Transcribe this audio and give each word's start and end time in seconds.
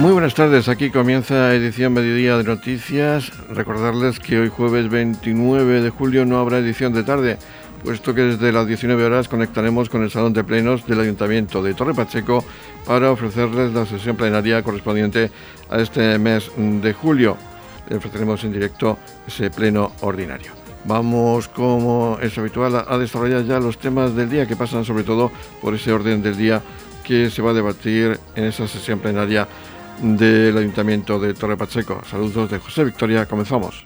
Muy 0.00 0.12
buenas 0.12 0.34
tardes, 0.34 0.70
aquí 0.70 0.88
comienza 0.88 1.54
edición 1.54 1.92
Mediodía 1.92 2.38
de 2.38 2.44
Noticias. 2.44 3.30
Recordarles 3.50 4.18
que 4.18 4.38
hoy 4.38 4.48
jueves 4.48 4.88
29 4.88 5.82
de 5.82 5.90
julio 5.90 6.24
no 6.24 6.38
habrá 6.38 6.56
edición 6.56 6.94
de 6.94 7.02
tarde, 7.02 7.36
puesto 7.84 8.14
que 8.14 8.22
desde 8.22 8.50
las 8.50 8.66
19 8.66 9.04
horas 9.04 9.28
conectaremos 9.28 9.90
con 9.90 10.02
el 10.02 10.10
Salón 10.10 10.32
de 10.32 10.42
Plenos 10.42 10.86
del 10.86 11.00
Ayuntamiento 11.00 11.62
de 11.62 11.74
Torre 11.74 11.92
Pacheco 11.92 12.42
para 12.86 13.10
ofrecerles 13.10 13.74
la 13.74 13.84
sesión 13.84 14.16
plenaria 14.16 14.62
correspondiente 14.62 15.30
a 15.68 15.78
este 15.80 16.18
mes 16.18 16.50
de 16.56 16.94
julio. 16.94 17.36
Le 17.90 17.96
ofreceremos 17.96 18.42
en 18.44 18.54
directo 18.54 18.96
ese 19.26 19.50
pleno 19.50 19.92
ordinario. 20.00 20.52
Vamos, 20.86 21.48
como 21.48 22.16
es 22.22 22.38
habitual, 22.38 22.86
a 22.88 22.96
desarrollar 22.96 23.44
ya 23.44 23.60
los 23.60 23.76
temas 23.76 24.16
del 24.16 24.30
día 24.30 24.46
que 24.46 24.56
pasan 24.56 24.86
sobre 24.86 25.04
todo 25.04 25.30
por 25.60 25.74
ese 25.74 25.92
orden 25.92 26.22
del 26.22 26.38
día 26.38 26.62
que 27.04 27.28
se 27.28 27.42
va 27.42 27.50
a 27.50 27.54
debatir 27.54 28.18
en 28.34 28.44
esa 28.44 28.66
sesión 28.66 29.00
plenaria 29.00 29.48
del 30.02 30.56
Ayuntamiento 30.56 31.18
de 31.18 31.34
Torre 31.34 31.56
Pacheco. 31.56 32.00
Saludos 32.08 32.50
de 32.50 32.58
José 32.58 32.84
Victoria, 32.84 33.26
comenzamos. 33.26 33.84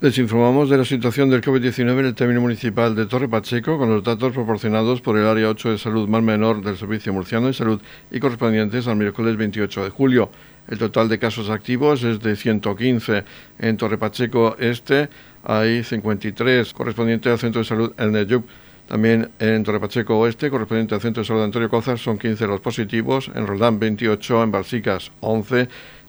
Les 0.00 0.18
informamos 0.18 0.68
de 0.68 0.78
la 0.78 0.84
situación 0.84 1.30
del 1.30 1.42
COVID-19 1.42 2.00
en 2.00 2.06
el 2.06 2.14
término 2.16 2.40
municipal 2.40 2.96
de 2.96 3.06
Torre 3.06 3.28
Pacheco 3.28 3.78
con 3.78 3.88
los 3.88 4.02
datos 4.02 4.32
proporcionados 4.32 5.00
por 5.00 5.16
el 5.16 5.26
Área 5.26 5.48
8 5.48 5.70
de 5.70 5.78
Salud 5.78 6.08
Mar 6.08 6.22
Menor 6.22 6.60
del 6.60 6.76
Servicio 6.76 7.12
Murciano 7.12 7.46
de 7.46 7.52
Salud 7.52 7.80
y 8.10 8.18
correspondientes 8.18 8.88
al 8.88 8.96
miércoles 8.96 9.36
28 9.36 9.84
de 9.84 9.90
julio. 9.90 10.28
El 10.66 10.78
total 10.78 11.08
de 11.08 11.20
casos 11.20 11.50
activos 11.50 12.02
es 12.02 12.18
de 12.18 12.34
115. 12.34 13.24
En 13.60 13.76
Torre 13.76 13.96
Pacheco 13.96 14.56
Este 14.58 15.08
hay 15.44 15.84
53 15.84 16.72
correspondientes 16.72 17.32
al 17.32 17.38
Centro 17.38 17.60
de 17.60 17.64
Salud 17.64 17.92
El 17.96 18.10
Neyub. 18.10 18.44
También 18.92 19.30
en 19.38 19.64
Torre 19.64 19.80
Pacheco 19.80 20.18
Oeste, 20.18 20.50
correspondiente 20.50 20.94
al 20.94 21.00
Centro 21.00 21.22
de 21.22 21.26
Salud 21.26 21.40
de 21.40 21.46
Antonio 21.46 21.70
Cózar, 21.70 21.98
son 21.98 22.18
15 22.18 22.46
los 22.46 22.60
positivos, 22.60 23.30
en 23.34 23.46
Roldán 23.46 23.78
28, 23.78 24.42
en 24.42 24.50
Balsicas 24.50 25.12
11, 25.20 25.60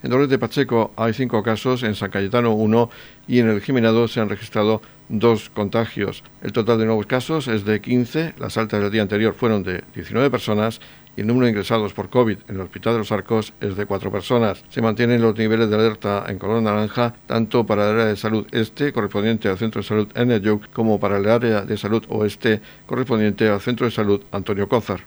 en 0.04 0.10
Dolores 0.10 0.30
de 0.30 0.38
Pacheco 0.38 0.92
hay 0.98 1.14
5 1.14 1.44
casos, 1.44 1.84
en 1.84 1.96
San 1.96 2.12
Cayetano 2.12 2.52
1 2.52 2.90
y 3.30 3.40
en 3.40 3.48
el 3.48 3.62
Jimenado 3.62 4.10
se 4.10 4.20
han 4.20 4.28
registrado 4.28 4.82
dos 5.08 5.50
contagios. 5.50 6.26
El 6.42 6.52
total 6.52 6.78
de 6.78 6.86
nuevos 6.86 7.06
casos 7.06 7.48
es 7.48 7.64
de 7.64 7.80
15, 7.80 8.34
las 8.38 8.58
altas 8.58 8.82
del 8.82 8.92
día 8.92 9.02
anterior 9.02 9.34
fueron 9.34 9.64
de 9.64 9.86
19 9.96 10.30
personas 10.30 10.82
y 11.16 11.22
el 11.22 11.28
número 11.28 11.46
de 11.46 11.52
ingresados 11.52 11.94
por 11.94 12.10
COVID 12.10 12.38
en 12.48 12.56
el 12.56 12.62
Hospital 12.62 12.94
de 12.94 13.00
los 13.00 13.12
Arcos 13.12 13.54
es 13.62 13.76
de 13.76 13.86
cuatro 13.86 14.12
personas. 14.12 14.64
Se 14.70 14.82
mantienen 14.82 15.22
los 15.22 15.38
niveles 15.38 15.70
de 15.70 15.76
alerta 15.76 16.26
en 16.28 16.40
color 16.40 16.62
naranja 16.62 17.14
tanto 17.28 17.66
para 17.66 17.84
el 17.84 17.96
área 17.96 18.06
de 18.06 18.16
salud 18.16 18.48
este, 18.52 18.94
correspondiente 18.94 19.48
al 19.48 19.58
Centro 19.58 19.82
de 19.82 19.88
Salud 19.88 20.08
Energyuk, 20.16 20.70
como 20.72 21.00
para 21.00 21.18
el 21.18 21.30
área 21.30 21.62
de 21.62 21.78
salud 21.78 22.04
oeste, 22.10 22.62
correspondiente 22.86 23.48
al 23.48 23.62
Centro 23.62 23.86
de 23.86 23.92
Salud 23.92 24.22
Antonio 24.32 24.68
Cózar. 24.68 25.02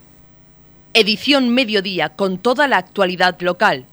Edición 0.94 1.50
Mediodía 1.50 2.08
con 2.10 2.38
toda 2.38 2.68
la 2.68 2.78
actualidad 2.78 3.38
local. 3.40 3.84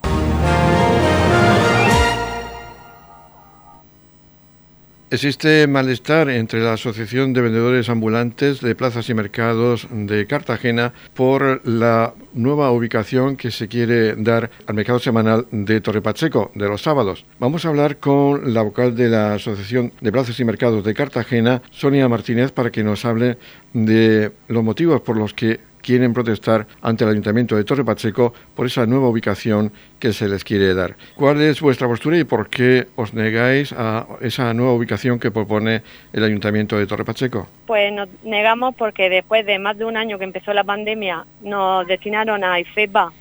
Existe 5.14 5.68
malestar 5.68 6.28
entre 6.28 6.60
la 6.62 6.74
Asociación 6.74 7.34
de 7.34 7.42
Vendedores 7.42 7.88
Ambulantes 7.88 8.62
de 8.62 8.74
Plazas 8.74 9.08
y 9.10 9.14
Mercados 9.14 9.88
de 9.92 10.26
Cartagena 10.26 10.92
por 11.14 11.62
la 11.68 12.16
nueva 12.34 12.72
ubicación 12.72 13.36
que 13.36 13.52
se 13.52 13.68
quiere 13.68 14.16
dar 14.16 14.50
al 14.66 14.74
mercado 14.74 14.98
semanal 14.98 15.46
de 15.52 15.82
Torre 15.82 16.02
Pacheco 16.02 16.50
de 16.56 16.68
los 16.68 16.82
sábados. 16.82 17.26
Vamos 17.38 17.64
a 17.64 17.68
hablar 17.68 17.98
con 17.98 18.56
la 18.56 18.64
vocal 18.64 18.96
de 18.96 19.10
la 19.10 19.36
Asociación 19.36 19.94
de 20.02 20.12
Plazas 20.12 20.40
y 20.40 20.46
Mercados 20.46 20.84
de 20.84 20.96
Cartagena, 20.96 21.62
Sonia 21.70 22.10
Martínez, 22.10 22.52
para 22.52 22.72
que 22.72 22.84
nos 22.84 23.06
hable 23.06 23.38
de 23.72 24.32
los 24.48 24.64
motivos 24.64 25.02
por 25.02 25.16
los 25.16 25.36
que 25.36 25.60
quieren 25.84 26.14
protestar 26.14 26.66
ante 26.82 27.04
el 27.04 27.12
Ayuntamiento 27.12 27.56
de 27.56 27.64
Torre 27.64 27.86
Pacheco 27.86 28.34
por 28.56 28.66
esa 28.66 28.88
nueva 28.88 29.10
ubicación 29.10 29.72
que 30.00 30.14
se 30.14 30.28
les 30.28 30.44
quiere 30.44 30.74
dar. 30.74 30.96
¿Cuál 31.16 31.42
es 31.42 31.62
vuestra 31.62 31.88
postura 31.88 32.18
y 32.18 32.24
por 32.24 32.50
qué 32.50 32.88
os 32.96 33.14
negáis 33.14 33.74
a 33.74 34.08
esa 34.22 34.54
nueva 34.54 34.74
ubicación 34.74 35.20
que 35.20 35.30
propone 35.30 35.84
el 36.14 36.24
Ayuntamiento 36.24 36.78
de 36.80 36.88
Torre 36.88 37.06
Pacheco? 37.06 37.48
Pues 37.68 37.94
nos 37.94 38.10
negamos 38.24 38.74
porque 38.76 39.10
después 39.10 39.46
de 39.46 39.60
más 39.60 39.78
de 39.78 39.86
un 39.86 39.98
año 39.98 40.18
que 40.18 40.24
empezó 40.24 40.54
la 40.54 40.64
pandemia 40.64 41.26
nos 41.42 41.86
destinaron 41.86 42.44
a 42.44 42.60
IFEPA 42.60 43.12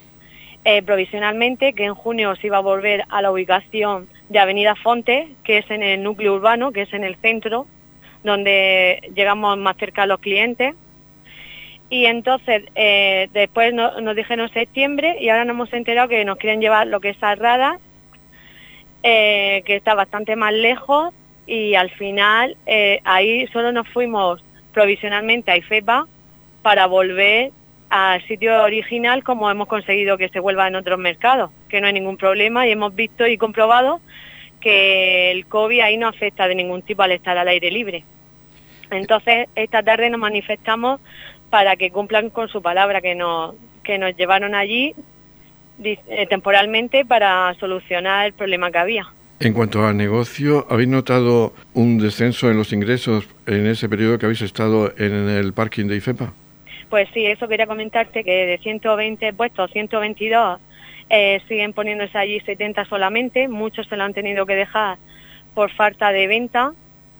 eh, 0.64 0.82
provisionalmente 0.82 1.72
que 1.72 1.84
en 1.84 1.94
junio 1.94 2.36
se 2.36 2.46
iba 2.46 2.58
a 2.58 2.60
volver 2.60 3.04
a 3.08 3.20
la 3.20 3.32
ubicación 3.32 4.06
de 4.28 4.38
Avenida 4.38 4.76
Fonte, 4.76 5.28
que 5.42 5.58
es 5.58 5.70
en 5.70 5.82
el 5.82 6.04
núcleo 6.04 6.34
urbano, 6.34 6.70
que 6.70 6.82
es 6.82 6.92
en 6.92 7.02
el 7.02 7.16
centro, 7.16 7.66
donde 8.22 9.10
llegamos 9.16 9.58
más 9.58 9.76
cerca 9.76 10.04
a 10.04 10.06
los 10.06 10.20
clientes 10.20 10.76
y 11.92 12.06
entonces 12.06 12.62
eh, 12.74 13.28
después 13.34 13.74
nos 13.74 14.16
dijeron 14.16 14.48
septiembre 14.48 15.18
y 15.20 15.28
ahora 15.28 15.44
nos 15.44 15.52
hemos 15.52 15.72
enterado 15.74 16.08
que 16.08 16.24
nos 16.24 16.38
quieren 16.38 16.62
llevar 16.62 16.86
lo 16.86 17.00
que 17.00 17.10
es 17.10 17.22
Arrada, 17.22 17.78
eh, 19.02 19.62
que 19.66 19.76
está 19.76 19.94
bastante 19.94 20.34
más 20.34 20.54
lejos 20.54 21.12
y 21.46 21.74
al 21.74 21.90
final 21.90 22.56
eh, 22.64 23.00
ahí 23.04 23.46
solo 23.48 23.72
nos 23.72 23.86
fuimos 23.90 24.42
provisionalmente 24.72 25.50
a 25.50 25.58
IFEPA 25.58 26.06
para 26.62 26.86
volver 26.86 27.50
al 27.90 28.26
sitio 28.26 28.62
original 28.62 29.22
como 29.22 29.50
hemos 29.50 29.68
conseguido 29.68 30.16
que 30.16 30.30
se 30.30 30.40
vuelva 30.40 30.68
en 30.68 30.76
otros 30.76 30.98
mercados, 30.98 31.50
que 31.68 31.82
no 31.82 31.88
hay 31.88 31.92
ningún 31.92 32.16
problema 32.16 32.66
y 32.66 32.70
hemos 32.70 32.94
visto 32.94 33.26
y 33.26 33.36
comprobado 33.36 34.00
que 34.62 35.30
el 35.30 35.44
COVID 35.44 35.80
ahí 35.80 35.98
no 35.98 36.08
afecta 36.08 36.48
de 36.48 36.54
ningún 36.54 36.80
tipo 36.80 37.02
al 37.02 37.12
estar 37.12 37.36
al 37.36 37.48
aire 37.48 37.70
libre. 37.70 38.02
Entonces, 38.90 39.48
esta 39.54 39.82
tarde 39.82 40.10
nos 40.10 40.20
manifestamos 40.20 41.00
para 41.52 41.76
que 41.76 41.90
cumplan 41.90 42.30
con 42.30 42.48
su 42.48 42.62
palabra, 42.62 43.02
que 43.02 43.14
nos, 43.14 43.54
que 43.84 43.98
nos 43.98 44.16
llevaron 44.16 44.54
allí 44.54 44.94
eh, 45.84 46.26
temporalmente 46.26 47.04
para 47.04 47.52
solucionar 47.60 48.24
el 48.24 48.32
problema 48.32 48.70
que 48.70 48.78
había. 48.78 49.06
En 49.38 49.52
cuanto 49.52 49.86
al 49.86 49.98
negocio, 49.98 50.66
¿habéis 50.70 50.88
notado 50.88 51.52
un 51.74 51.98
descenso 51.98 52.50
en 52.50 52.56
los 52.56 52.72
ingresos 52.72 53.28
en 53.46 53.66
ese 53.66 53.86
periodo 53.90 54.18
que 54.18 54.24
habéis 54.24 54.40
estado 54.40 54.94
en 54.96 55.28
el 55.28 55.52
parking 55.52 55.88
de 55.88 55.96
IFEPA? 55.96 56.32
Pues 56.88 57.10
sí, 57.12 57.26
eso 57.26 57.46
quería 57.48 57.66
comentarte 57.66 58.24
que 58.24 58.46
de 58.46 58.56
120 58.56 59.34
puestos, 59.34 59.70
122 59.72 60.58
eh, 61.10 61.42
siguen 61.48 61.74
poniéndose 61.74 62.16
allí 62.16 62.40
70 62.40 62.86
solamente, 62.86 63.46
muchos 63.48 63.86
se 63.88 63.98
lo 63.98 64.04
han 64.04 64.14
tenido 64.14 64.46
que 64.46 64.56
dejar 64.56 64.96
por 65.52 65.70
falta 65.70 66.12
de 66.12 66.26
venta, 66.28 66.72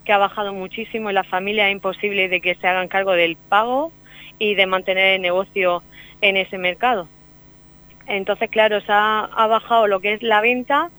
que 0.06 0.12
ha 0.14 0.18
bajado 0.18 0.54
muchísimo 0.54 1.10
y 1.10 1.12
la 1.12 1.22
familia 1.22 1.68
es 1.68 1.72
imposible 1.72 2.30
de 2.30 2.40
que 2.40 2.54
se 2.54 2.66
hagan 2.66 2.88
cargo 2.88 3.12
del 3.12 3.36
pago 3.36 3.92
y 4.42 4.56
de 4.56 4.66
mantener 4.66 5.14
el 5.14 5.22
negocio 5.22 5.84
en 6.20 6.36
ese 6.36 6.58
mercado. 6.58 7.06
Entonces, 8.08 8.50
claro, 8.50 8.80
se 8.80 8.90
ha, 8.90 9.28
bajado 9.48 9.86
lo 9.86 10.00
que 10.00 10.14
es 10.14 10.22
la 10.22 10.40
venta, 10.40 10.90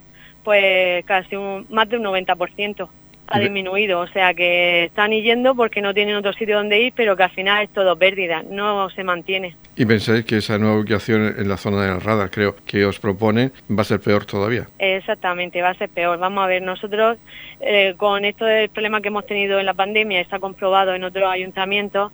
pues 0.46 1.04
casi 1.06 1.36
un, 1.36 1.68
más 1.70 1.90
de 1.90 1.98
un 1.98 2.04
90% 2.04 2.88
ha 3.28 3.40
disminuido, 3.40 4.02
o 4.02 4.08
sea 4.08 4.34
que 4.34 4.86
están 4.86 5.12
yendo 5.12 5.56
porque 5.56 5.82
no 5.82 5.94
tienen 5.94 6.16
otro 6.16 6.34
sitio 6.34 6.58
donde 6.58 6.82
ir, 6.82 6.94
pero 6.96 7.16
que 7.16 7.24
al 7.24 7.32
final 7.32 7.64
es 7.64 7.70
todo 7.72 7.98
pérdida, 7.98 8.44
no 8.48 8.90
se 8.92 9.04
mantiene. 9.04 9.56
¿Y 9.76 9.86
pensáis 9.86 10.24
que 10.24 10.38
esa 10.38 10.58
nueva 10.60 10.78
ubicación 10.78 11.36
en 11.38 11.50
la 11.50 11.58
zona 11.58 11.82
de 11.82 11.88
las 11.90 12.04
radar, 12.04 12.30
creo, 12.30 12.56
que 12.66 12.86
os 12.86 13.00
propone, 13.00 13.52
va 13.72 13.82
a 13.82 13.86
ser 13.86 14.02
peor 14.02 14.26
todavía? 14.26 14.68
Exactamente, 14.78 15.62
va 15.62 15.70
a 15.70 15.74
ser 15.74 15.90
peor. 15.90 16.20
Vamos 16.20 16.44
a 16.44 16.48
ver, 16.48 16.62
nosotros 16.62 17.18
eh, 17.60 17.96
con 17.98 18.24
esto 18.24 18.46
del 18.46 18.70
problema 18.70 19.02
que 19.02 19.08
hemos 19.08 19.26
tenido 19.26 19.60
en 19.60 19.66
la 19.66 19.74
pandemia, 19.74 20.22
está 20.22 20.40
comprobado 20.40 20.94
en 20.94 21.04
otros 21.04 21.26
ayuntamientos, 21.30 22.12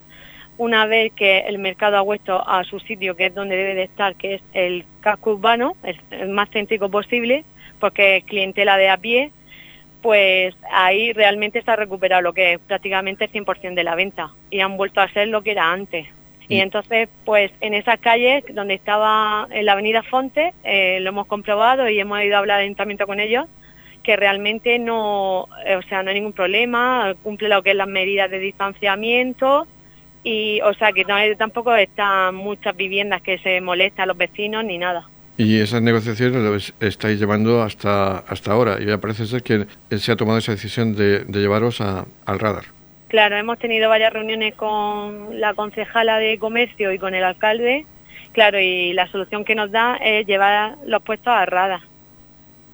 una 0.60 0.84
vez 0.84 1.10
que 1.14 1.38
el 1.38 1.58
mercado 1.58 1.96
ha 1.96 2.02
vuelto 2.02 2.46
a 2.46 2.64
su 2.64 2.80
sitio, 2.80 3.16
que 3.16 3.26
es 3.26 3.34
donde 3.34 3.56
debe 3.56 3.74
de 3.74 3.84
estar, 3.84 4.14
que 4.14 4.34
es 4.34 4.42
el 4.52 4.84
casco 5.00 5.30
urbano, 5.30 5.74
el, 5.82 6.28
más 6.28 6.50
céntrico 6.50 6.90
posible, 6.90 7.44
porque 7.78 8.18
es 8.18 8.24
clientela 8.24 8.76
de 8.76 8.90
a 8.90 8.98
pie, 8.98 9.30
pues 10.02 10.54
ahí 10.70 11.14
realmente 11.14 11.62
se 11.62 11.70
ha 11.70 11.76
recuperado 11.76 12.20
lo 12.20 12.34
que 12.34 12.52
es 12.52 12.58
prácticamente 12.58 13.24
el 13.24 13.32
100% 13.32 13.72
de 13.72 13.84
la 13.84 13.94
venta 13.94 14.32
y 14.50 14.60
han 14.60 14.76
vuelto 14.76 15.00
a 15.00 15.08
ser 15.08 15.28
lo 15.28 15.40
que 15.40 15.52
era 15.52 15.72
antes. 15.72 16.06
Y 16.46 16.58
mm. 16.58 16.60
entonces, 16.60 17.08
pues 17.24 17.50
en 17.62 17.72
esas 17.72 17.98
calles 17.98 18.44
donde 18.52 18.74
estaba 18.74 19.48
en 19.50 19.64
la 19.64 19.72
avenida 19.72 20.02
Fonte, 20.02 20.52
eh, 20.62 20.98
lo 21.00 21.08
hemos 21.08 21.26
comprobado 21.26 21.88
y 21.88 21.98
hemos 21.98 22.22
ido 22.22 22.36
a 22.36 22.40
hablar 22.40 22.58
de 22.58 22.64
ayuntamiento 22.64 23.06
con 23.06 23.18
ellos, 23.18 23.46
que 24.02 24.14
realmente 24.14 24.78
no, 24.78 25.44
o 25.44 25.82
sea, 25.88 26.02
no 26.02 26.10
hay 26.10 26.16
ningún 26.16 26.34
problema, 26.34 27.14
cumple 27.22 27.48
lo 27.48 27.62
que 27.62 27.70
es 27.70 27.76
las 27.76 27.88
medidas 27.88 28.30
de 28.30 28.40
distanciamiento, 28.40 29.66
y 30.22 30.60
o 30.62 30.74
sea 30.74 30.92
que 30.92 31.04
no 31.04 31.14
tampoco 31.36 31.74
están 31.74 32.34
muchas 32.34 32.76
viviendas 32.76 33.22
que 33.22 33.38
se 33.38 33.60
molestan 33.60 34.04
a 34.04 34.06
los 34.06 34.16
vecinos 34.16 34.64
ni 34.64 34.78
nada. 34.78 35.04
Y 35.36 35.58
esas 35.58 35.80
negociaciones 35.80 36.42
las 36.42 36.74
estáis 36.80 37.18
llevando 37.18 37.62
hasta, 37.62 38.18
hasta 38.18 38.52
ahora 38.52 38.76
y 38.78 38.84
me 38.84 38.98
parece 38.98 39.24
ser 39.24 39.42
que 39.42 39.66
se 39.96 40.12
ha 40.12 40.16
tomado 40.16 40.38
esa 40.38 40.52
decisión 40.52 40.94
de, 40.94 41.24
llevaros 41.32 41.80
a, 41.80 42.04
al 42.26 42.38
radar. 42.38 42.64
Claro, 43.08 43.36
hemos 43.36 43.58
tenido 43.58 43.88
varias 43.88 44.12
reuniones 44.12 44.54
con 44.54 45.40
la 45.40 45.54
concejala 45.54 46.18
de 46.18 46.38
comercio 46.38 46.92
y 46.92 46.98
con 46.98 47.14
el 47.14 47.24
alcalde, 47.24 47.86
claro, 48.32 48.60
y 48.60 48.92
la 48.92 49.08
solución 49.08 49.44
que 49.44 49.54
nos 49.54 49.70
da 49.70 49.96
es 49.96 50.26
llevar 50.26 50.76
los 50.84 51.02
puestos 51.02 51.32
a 51.32 51.46
radar. 51.46 51.80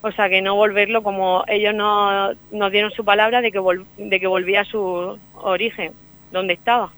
O 0.03 0.11
sea, 0.13 0.29
que 0.29 0.43
no 0.43 0.57
volverlo 0.57 1.03
como 1.03 1.45
ellos 1.47 1.75
nos, 1.75 2.37
nos 2.51 2.73
dieron 2.73 2.91
su 2.91 3.05
palabra 3.05 3.41
de 3.43 3.53
que, 3.53 3.61
de 3.97 4.21
que 4.21 4.27
volvía 4.27 4.63
a 4.63 4.65
su 4.65 5.19
origen, 5.35 5.93
donde 6.33 6.55
estaba. 6.55 6.93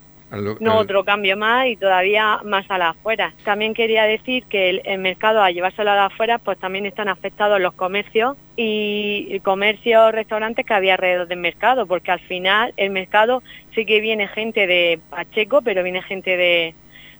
No 0.60 0.76
otro 0.76 1.04
cambio 1.04 1.36
más 1.36 1.66
y 1.69 1.76
todavía 1.76 2.40
más 2.44 2.70
a 2.70 2.78
las 2.78 2.96
afueras. 2.96 3.34
También 3.44 3.75
quería 3.75 4.04
decir 4.04 4.44
que 4.44 4.80
el, 4.84 4.98
mercado 4.98 5.42
a 5.42 5.50
llevárselo 5.50 5.90
a 5.90 5.96
las 5.96 6.12
afueras 6.12 6.40
pues 6.44 6.58
también 6.58 6.86
están 6.86 7.08
afectados 7.08 7.60
los 7.60 7.75
comercios 7.75 8.36
y 8.56 9.40
comercios, 9.40 10.12
restaurantes 10.12 10.66
que 10.66 10.75
había 10.75 10.94
alrededor 10.94 11.28
del 11.28 11.38
mercado, 11.38 11.86
porque 11.86 12.10
al 12.10 12.20
final 12.20 12.75
el 12.76 12.90
mercado 12.90 13.42
sí 13.75 13.86
que 13.86 14.00
viene 14.00 14.28
gente 14.28 14.66
de 14.66 15.00
Pacheco, 15.10 15.62
pero 15.62 15.82
viene 15.82 16.02
gente 16.02 16.36
de, 16.36 16.74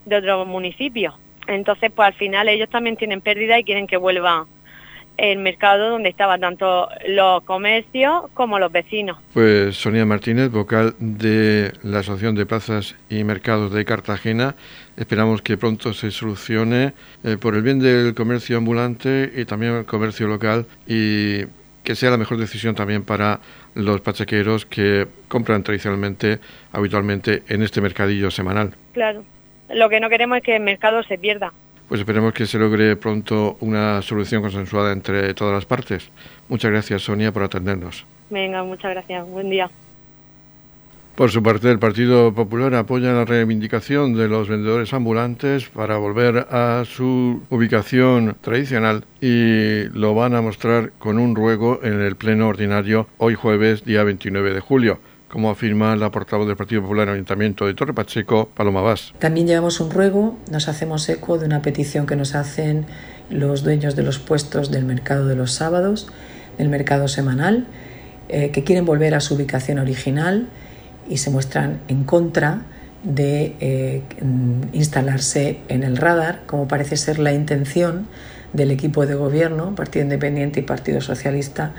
de 0.05 0.17
otros 0.17 0.47
municipios. 0.47 1.15
Entonces 1.47 1.91
pues 1.95 2.09
al 2.09 2.15
final 2.15 2.49
ellos 2.49 2.69
también 2.69 2.97
tienen 2.97 3.21
pérdida 3.21 3.59
y 3.59 3.65
quieren 3.65 3.87
que 3.87 3.97
vuelva 3.97 4.47
el 5.19 5.39
mercado 5.41 5.91
donde 5.91 6.09
estaban 6.09 6.41
tanto 6.41 6.89
los 7.07 7.43
comercios 7.43 8.25
como 8.35 8.59
los 8.59 8.73
vecinos. 8.73 9.19
Pues 9.35 9.77
Sonia 9.77 10.07
Martínez, 10.07 10.51
vocal 10.51 10.95
de 11.01 11.73
la 11.83 11.99
Asociación 11.99 12.37
de 12.37 12.47
Plazas 12.47 12.95
y 13.11 13.25
Mercados 13.25 13.73
de 13.73 13.85
Cartagena, 13.85 14.55
esperamos 14.97 15.43
que 15.43 15.59
pronto 15.59 15.93
se 15.93 16.13
solucione 16.13 16.93
eh, 17.25 17.37
por 17.39 17.57
el 17.57 17.63
bien 17.63 17.81
del 17.81 18.15
comercio 18.15 18.57
ambulante 18.57 19.33
y 19.37 19.45
también 19.45 19.75
el 19.75 19.85
comercio 19.85 20.29
local 20.29 20.67
y 20.87 21.43
que 21.83 21.95
sea 21.97 22.11
la 22.11 22.17
mejor 22.17 22.39
decisión 22.39 22.75
también 22.75 23.03
para 23.03 23.41
los 23.75 24.01
pachequeros 24.01 24.67
que 24.67 25.07
compran 25.27 25.63
tradicionalmente, 25.63 26.39
habitualmente 26.73 27.43
en 27.49 27.63
este 27.63 27.81
mercadillo 27.81 28.31
semanal. 28.31 28.75
Claro, 28.93 29.25
lo 29.71 29.89
que 29.89 29.99
no 29.99 30.09
queremos 30.09 30.39
es 30.39 30.45
que 30.45 30.57
el 30.57 30.63
mercado 30.63 31.03
se 31.03 31.19
pierda. 31.19 31.53
Pues 31.89 32.01
esperemos 32.01 32.35
que 32.35 32.47
se 32.47 32.59
logre 32.59 32.97
pronto 32.97 33.57
una 33.61 34.03
solución 34.03 34.43
consensuada 34.43 34.93
entre 34.93 35.33
todas 35.33 35.55
las 35.55 35.65
partes. 35.65 36.11
Muchas 36.49 36.71
gracias, 36.71 37.03
Sonia, 37.03 37.33
por 37.33 37.43
atendernos. 37.43 38.05
Venga, 38.29 38.63
muchas 38.63 38.91
gracias. 38.91 39.27
Buen 39.27 39.49
día. 39.49 39.71
Por 41.15 41.31
su 41.31 41.43
parte, 41.43 41.69
el 41.71 41.81
Partido 41.81 42.33
Popular 42.33 42.75
apoya 42.75 43.13
la 43.13 43.25
reivindicación 43.25 44.15
de 44.15 44.29
los 44.29 44.49
vendedores 44.49 44.93
ambulantes 44.93 45.69
para 45.69 45.97
volver 45.97 46.47
a 46.51 46.85
su 46.85 47.43
ubicación 47.51 48.37
tradicional 48.41 49.05
y 49.21 49.85
lo 49.99 50.15
van 50.15 50.37
a 50.37 50.43
mostrar 50.43 50.93
con 50.99 51.19
un 51.19 51.35
ruego 51.35 51.81
en 51.83 52.01
el 52.01 52.15
Pleno 52.15 52.47
Ordinario 52.47 53.09
hoy 53.17 53.35
jueves, 53.35 53.85
día 53.85 54.05
29 54.05 54.55
de 54.55 54.61
julio 54.61 55.01
como 55.29 55.51
afirma 55.51 55.95
la 55.97 56.11
portavoz 56.11 56.47
del 56.47 56.57
Partido 56.57 56.83
Popular 56.83 57.05
en 57.05 57.09
el 57.11 57.15
Ayuntamiento 57.17 57.67
de 57.67 57.75
Torre 57.75 57.95
Pacheco, 57.95 58.49
Paloma 58.55 58.81
Vaz. 58.81 59.13
También 59.19 59.47
llevamos 59.47 59.81
un 59.81 59.91
ruego, 59.91 60.37
nos 60.51 60.69
hacemos 60.69 61.09
eco 61.09 61.39
de 61.39 61.47
una 61.47 61.63
petición 61.63 62.07
que 62.07 62.17
nos 62.17 62.35
hacen 62.35 62.87
los 63.31 63.63
dueños 63.63 63.95
de 63.95 64.03
los 64.03 64.19
puestos 64.19 64.71
del 64.71 64.85
mercado 64.85 65.27
de 65.27 65.37
los 65.37 65.53
sábados, 65.53 66.09
del 66.57 66.69
mercado 66.69 67.09
semanal, 67.09 67.67
eh, 68.29 68.51
que 68.51 68.65
quieren 68.65 68.85
volver 68.85 69.15
a 69.15 69.21
su 69.21 69.35
ubicación 69.35 69.79
original 69.79 70.49
y 71.09 71.19
se 71.19 71.31
muestran 71.31 71.81
en 71.89 72.05
contra 72.05 72.63
de 73.05 73.55
eh, 73.61 74.03
instalarse 74.73 75.61
en 75.69 75.83
el 75.83 75.97
radar, 75.97 76.43
como 76.47 76.69
parece 76.69 76.97
ser 76.97 77.19
la 77.19 77.33
intención 77.33 78.09
del 78.53 78.71
equipo 78.71 79.07
de 79.07 79.15
gobierno, 79.15 79.75
Partido 79.75 80.05
Independiente 80.05 80.61
y 80.61 80.63
Partido 80.63 81.01
Socialista, 81.01 81.73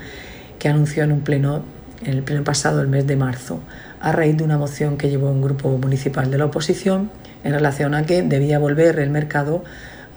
que 0.58 0.68
anunció 0.68 1.04
en 1.04 1.12
un 1.12 1.20
pleno 1.20 1.64
en 2.02 2.14
el 2.14 2.22
pleno 2.22 2.44
pasado, 2.44 2.80
el 2.80 2.88
mes 2.88 3.06
de 3.06 3.16
marzo, 3.16 3.60
a 4.00 4.12
raíz 4.12 4.36
de 4.36 4.44
una 4.44 4.58
moción 4.58 4.96
que 4.96 5.10
llevó 5.10 5.30
un 5.30 5.42
grupo 5.42 5.68
municipal 5.76 6.30
de 6.30 6.38
la 6.38 6.46
oposición 6.46 7.10
en 7.44 7.52
relación 7.52 7.94
a 7.94 8.06
que 8.06 8.22
debía 8.22 8.58
volver 8.58 8.98
el 8.98 9.10
mercado 9.10 9.64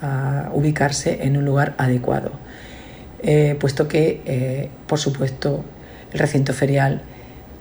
a 0.02 0.50
ubicarse 0.54 1.24
en 1.24 1.38
un 1.38 1.46
lugar 1.46 1.76
adecuado, 1.78 2.32
eh, 3.22 3.56
puesto 3.60 3.88
que, 3.88 4.22
eh, 4.26 4.70
por 4.88 5.00
supuesto, 5.00 5.64
el 6.12 6.20
recinto 6.20 6.54
ferial 6.54 7.02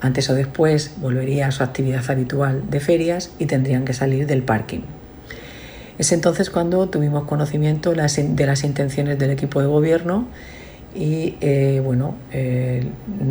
antes 0.00 0.28
o 0.30 0.34
después 0.34 0.94
volvería 0.96 1.46
a 1.46 1.52
su 1.52 1.62
actividad 1.62 2.02
habitual 2.10 2.68
de 2.68 2.80
ferias 2.80 3.30
y 3.38 3.46
tendrían 3.46 3.84
que 3.84 3.92
salir 3.92 4.26
del 4.26 4.42
parking. 4.42 4.80
Es 5.98 6.10
entonces 6.10 6.50
cuando 6.50 6.88
tuvimos 6.88 7.24
conocimiento 7.24 7.90
de 7.90 8.46
las 8.46 8.64
intenciones 8.64 9.18
del 9.18 9.30
equipo 9.30 9.60
de 9.60 9.68
gobierno 9.68 10.26
y 10.94 11.36
eh, 11.40 11.80
bueno, 11.82 12.16
eh, 12.32 12.86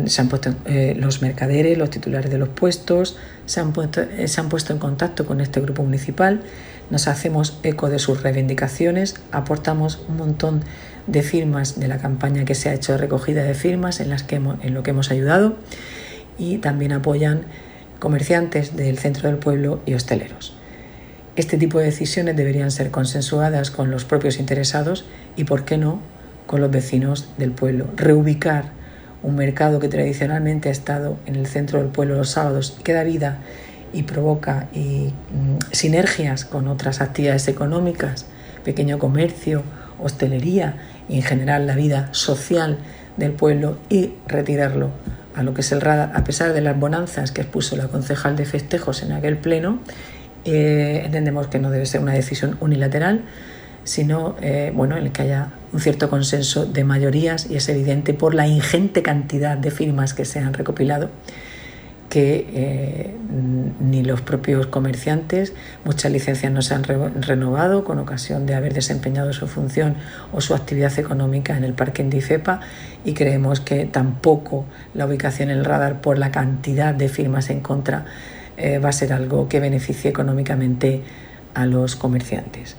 se 0.06 0.20
han 0.20 0.28
puesto 0.28 0.54
eh, 0.64 0.94
los 0.98 1.22
mercaderes, 1.22 1.78
los 1.78 1.90
titulares 1.90 2.30
de 2.30 2.38
los 2.38 2.48
puestos, 2.48 3.16
se 3.46 3.60
han, 3.60 3.72
puesto, 3.72 4.02
se 4.26 4.40
han 4.40 4.48
puesto 4.48 4.72
en 4.72 4.78
contacto 4.78 5.26
con 5.26 5.40
este 5.40 5.60
grupo 5.60 5.82
municipal, 5.82 6.42
nos 6.90 7.06
hacemos 7.06 7.60
eco 7.62 7.88
de 7.88 7.98
sus 7.98 8.22
reivindicaciones, 8.22 9.14
aportamos 9.30 10.00
un 10.08 10.16
montón 10.16 10.62
de 11.06 11.22
firmas 11.22 11.78
de 11.78 11.88
la 11.88 11.98
campaña 11.98 12.44
que 12.44 12.54
se 12.54 12.68
ha 12.68 12.74
hecho 12.74 12.92
de 12.92 12.98
recogida 12.98 13.42
de 13.44 13.54
firmas 13.54 14.00
en, 14.00 14.10
las 14.10 14.22
que 14.22 14.36
en 14.36 14.74
lo 14.74 14.82
que 14.82 14.90
hemos 14.90 15.10
ayudado 15.10 15.56
y 16.38 16.58
también 16.58 16.92
apoyan 16.92 17.42
comerciantes 17.98 18.76
del 18.76 18.98
centro 18.98 19.28
del 19.28 19.38
pueblo 19.38 19.80
y 19.86 19.94
hosteleros. 19.94 20.56
Este 21.34 21.56
tipo 21.56 21.78
de 21.78 21.86
decisiones 21.86 22.36
deberían 22.36 22.70
ser 22.70 22.90
consensuadas 22.90 23.70
con 23.70 23.90
los 23.90 24.04
propios 24.04 24.38
interesados 24.38 25.04
y, 25.36 25.44
por 25.44 25.64
qué 25.64 25.78
no, 25.78 26.00
con 26.46 26.60
los 26.60 26.70
vecinos 26.70 27.28
del 27.38 27.52
pueblo, 27.52 27.86
reubicar 27.96 28.72
un 29.22 29.36
mercado 29.36 29.78
que 29.78 29.88
tradicionalmente 29.88 30.68
ha 30.68 30.72
estado 30.72 31.16
en 31.26 31.36
el 31.36 31.46
centro 31.46 31.78
del 31.78 31.88
pueblo 31.88 32.16
los 32.16 32.30
sábados 32.30 32.76
y 32.78 32.82
que 32.82 32.92
da 32.92 33.04
vida 33.04 33.38
y 33.92 34.04
provoca 34.04 34.68
mm, 34.74 35.72
sinergias 35.72 36.44
con 36.44 36.68
otras 36.68 37.00
actividades 37.00 37.46
económicas, 37.48 38.26
pequeño 38.64 38.98
comercio, 38.98 39.62
hostelería 40.00 40.76
y 41.08 41.16
en 41.16 41.22
general 41.22 41.66
la 41.66 41.76
vida 41.76 42.08
social 42.12 42.78
del 43.16 43.32
pueblo 43.32 43.78
y 43.88 44.12
retirarlo 44.26 44.90
a 45.34 45.42
lo 45.42 45.54
que 45.54 45.62
es 45.62 45.72
el 45.72 45.80
radar, 45.80 46.12
a 46.14 46.24
pesar 46.24 46.52
de 46.52 46.60
las 46.60 46.78
bonanzas 46.78 47.32
que 47.32 47.42
expuso 47.42 47.76
la 47.76 47.88
concejal 47.88 48.36
de 48.36 48.44
festejos 48.44 49.02
en 49.02 49.12
aquel 49.12 49.38
pleno, 49.38 49.78
eh, 50.44 51.02
entendemos 51.04 51.46
que 51.46 51.58
no 51.58 51.70
debe 51.70 51.86
ser 51.86 52.00
una 52.00 52.12
decisión 52.12 52.56
unilateral, 52.60 53.22
sino 53.84 54.36
eh, 54.40 54.72
bueno, 54.74 54.96
en 54.96 55.04
el 55.04 55.12
que 55.12 55.22
haya 55.22 55.52
un 55.72 55.80
cierto 55.80 56.10
consenso 56.10 56.66
de 56.66 56.84
mayorías 56.84 57.50
y 57.50 57.56
es 57.56 57.68
evidente 57.68 58.14
por 58.14 58.34
la 58.34 58.46
ingente 58.46 59.02
cantidad 59.02 59.56
de 59.56 59.70
firmas 59.70 60.14
que 60.14 60.24
se 60.24 60.38
han 60.38 60.54
recopilado 60.54 61.10
que 62.12 62.46
eh, 62.52 63.16
ni 63.80 64.02
los 64.02 64.20
propios 64.20 64.66
comerciantes, 64.66 65.54
muchas 65.86 66.12
licencias 66.12 66.52
no 66.52 66.60
se 66.60 66.74
han 66.74 66.84
renovado 66.84 67.84
con 67.84 67.98
ocasión 67.98 68.44
de 68.44 68.54
haber 68.54 68.74
desempeñado 68.74 69.32
su 69.32 69.46
función 69.46 69.94
o 70.30 70.42
su 70.42 70.54
actividad 70.54 70.98
económica 70.98 71.56
en 71.56 71.64
el 71.64 71.72
parque 71.72 72.04
de 72.04 72.18
IFEPA 72.18 72.60
y 73.06 73.14
creemos 73.14 73.60
que 73.60 73.86
tampoco 73.86 74.66
la 74.92 75.06
ubicación 75.06 75.50
en 75.50 75.56
el 75.56 75.64
radar 75.64 76.02
por 76.02 76.18
la 76.18 76.30
cantidad 76.30 76.92
de 76.92 77.08
firmas 77.08 77.48
en 77.48 77.60
contra 77.60 78.04
eh, 78.58 78.78
va 78.78 78.90
a 78.90 78.92
ser 78.92 79.14
algo 79.14 79.48
que 79.48 79.58
beneficie 79.58 80.10
económicamente 80.10 81.00
a 81.54 81.64
los 81.64 81.96
comerciantes 81.96 82.76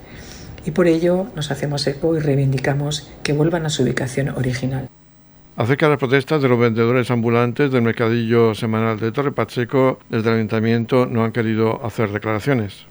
y 0.65 0.71
por 0.71 0.87
ello 0.87 1.27
nos 1.35 1.51
hacemos 1.51 1.85
eco 1.87 2.15
y 2.15 2.19
reivindicamos 2.19 3.09
que 3.23 3.33
vuelvan 3.33 3.65
a 3.65 3.69
su 3.69 3.83
ubicación 3.83 4.29
original. 4.29 4.89
Acerca 5.55 5.85
de 5.85 5.91
las 5.91 5.99
protestas 5.99 6.41
de 6.41 6.49
los 6.49 6.59
vendedores 6.59 7.11
ambulantes 7.11 7.71
del 7.71 7.83
mercadillo 7.83 8.55
semanal 8.55 8.99
de 8.99 9.11
Torre 9.11 9.31
Pacheco, 9.31 9.99
desde 10.09 10.29
el 10.29 10.37
ayuntamiento 10.37 11.05
no 11.05 11.23
han 11.23 11.31
querido 11.31 11.85
hacer 11.85 12.11
declaraciones. 12.11 12.85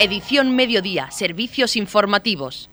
Edición 0.00 0.56
Mediodía, 0.56 1.10
Servicios 1.12 1.76
Informativos. 1.76 2.68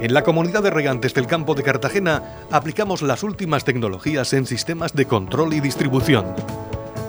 En 0.00 0.14
la 0.14 0.22
comunidad 0.22 0.62
de 0.62 0.70
regantes 0.70 1.12
del 1.14 1.26
campo 1.26 1.54
de 1.54 1.64
Cartagena 1.64 2.22
aplicamos 2.52 3.02
las 3.02 3.24
últimas 3.24 3.64
tecnologías 3.64 4.32
en 4.34 4.46
sistemas 4.46 4.92
de 4.92 5.06
control 5.06 5.54
y 5.54 5.60
distribución 5.60 6.26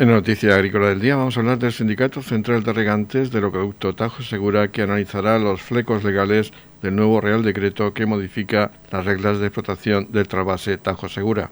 En 0.00 0.08
la 0.08 0.14
noticia 0.14 0.54
agrícola 0.54 0.88
del 0.88 1.00
día 1.02 1.14
vamos 1.14 1.36
a 1.36 1.40
hablar 1.40 1.58
del 1.58 1.74
Sindicato 1.74 2.22
Central 2.22 2.62
de 2.62 2.72
Regantes 2.72 3.30
del 3.30 3.44
Ocaducto 3.44 3.94
Tajo 3.94 4.22
Segura 4.22 4.68
que 4.68 4.80
analizará 4.80 5.38
los 5.38 5.60
flecos 5.60 6.04
legales 6.04 6.52
del 6.80 6.96
nuevo 6.96 7.20
Real 7.20 7.42
Decreto 7.42 7.92
que 7.92 8.06
modifica 8.06 8.70
las 8.90 9.04
reglas 9.04 9.40
de 9.40 9.48
explotación 9.48 10.10
del 10.10 10.26
trasvase 10.26 10.78
Tajo 10.78 11.10
Segura. 11.10 11.50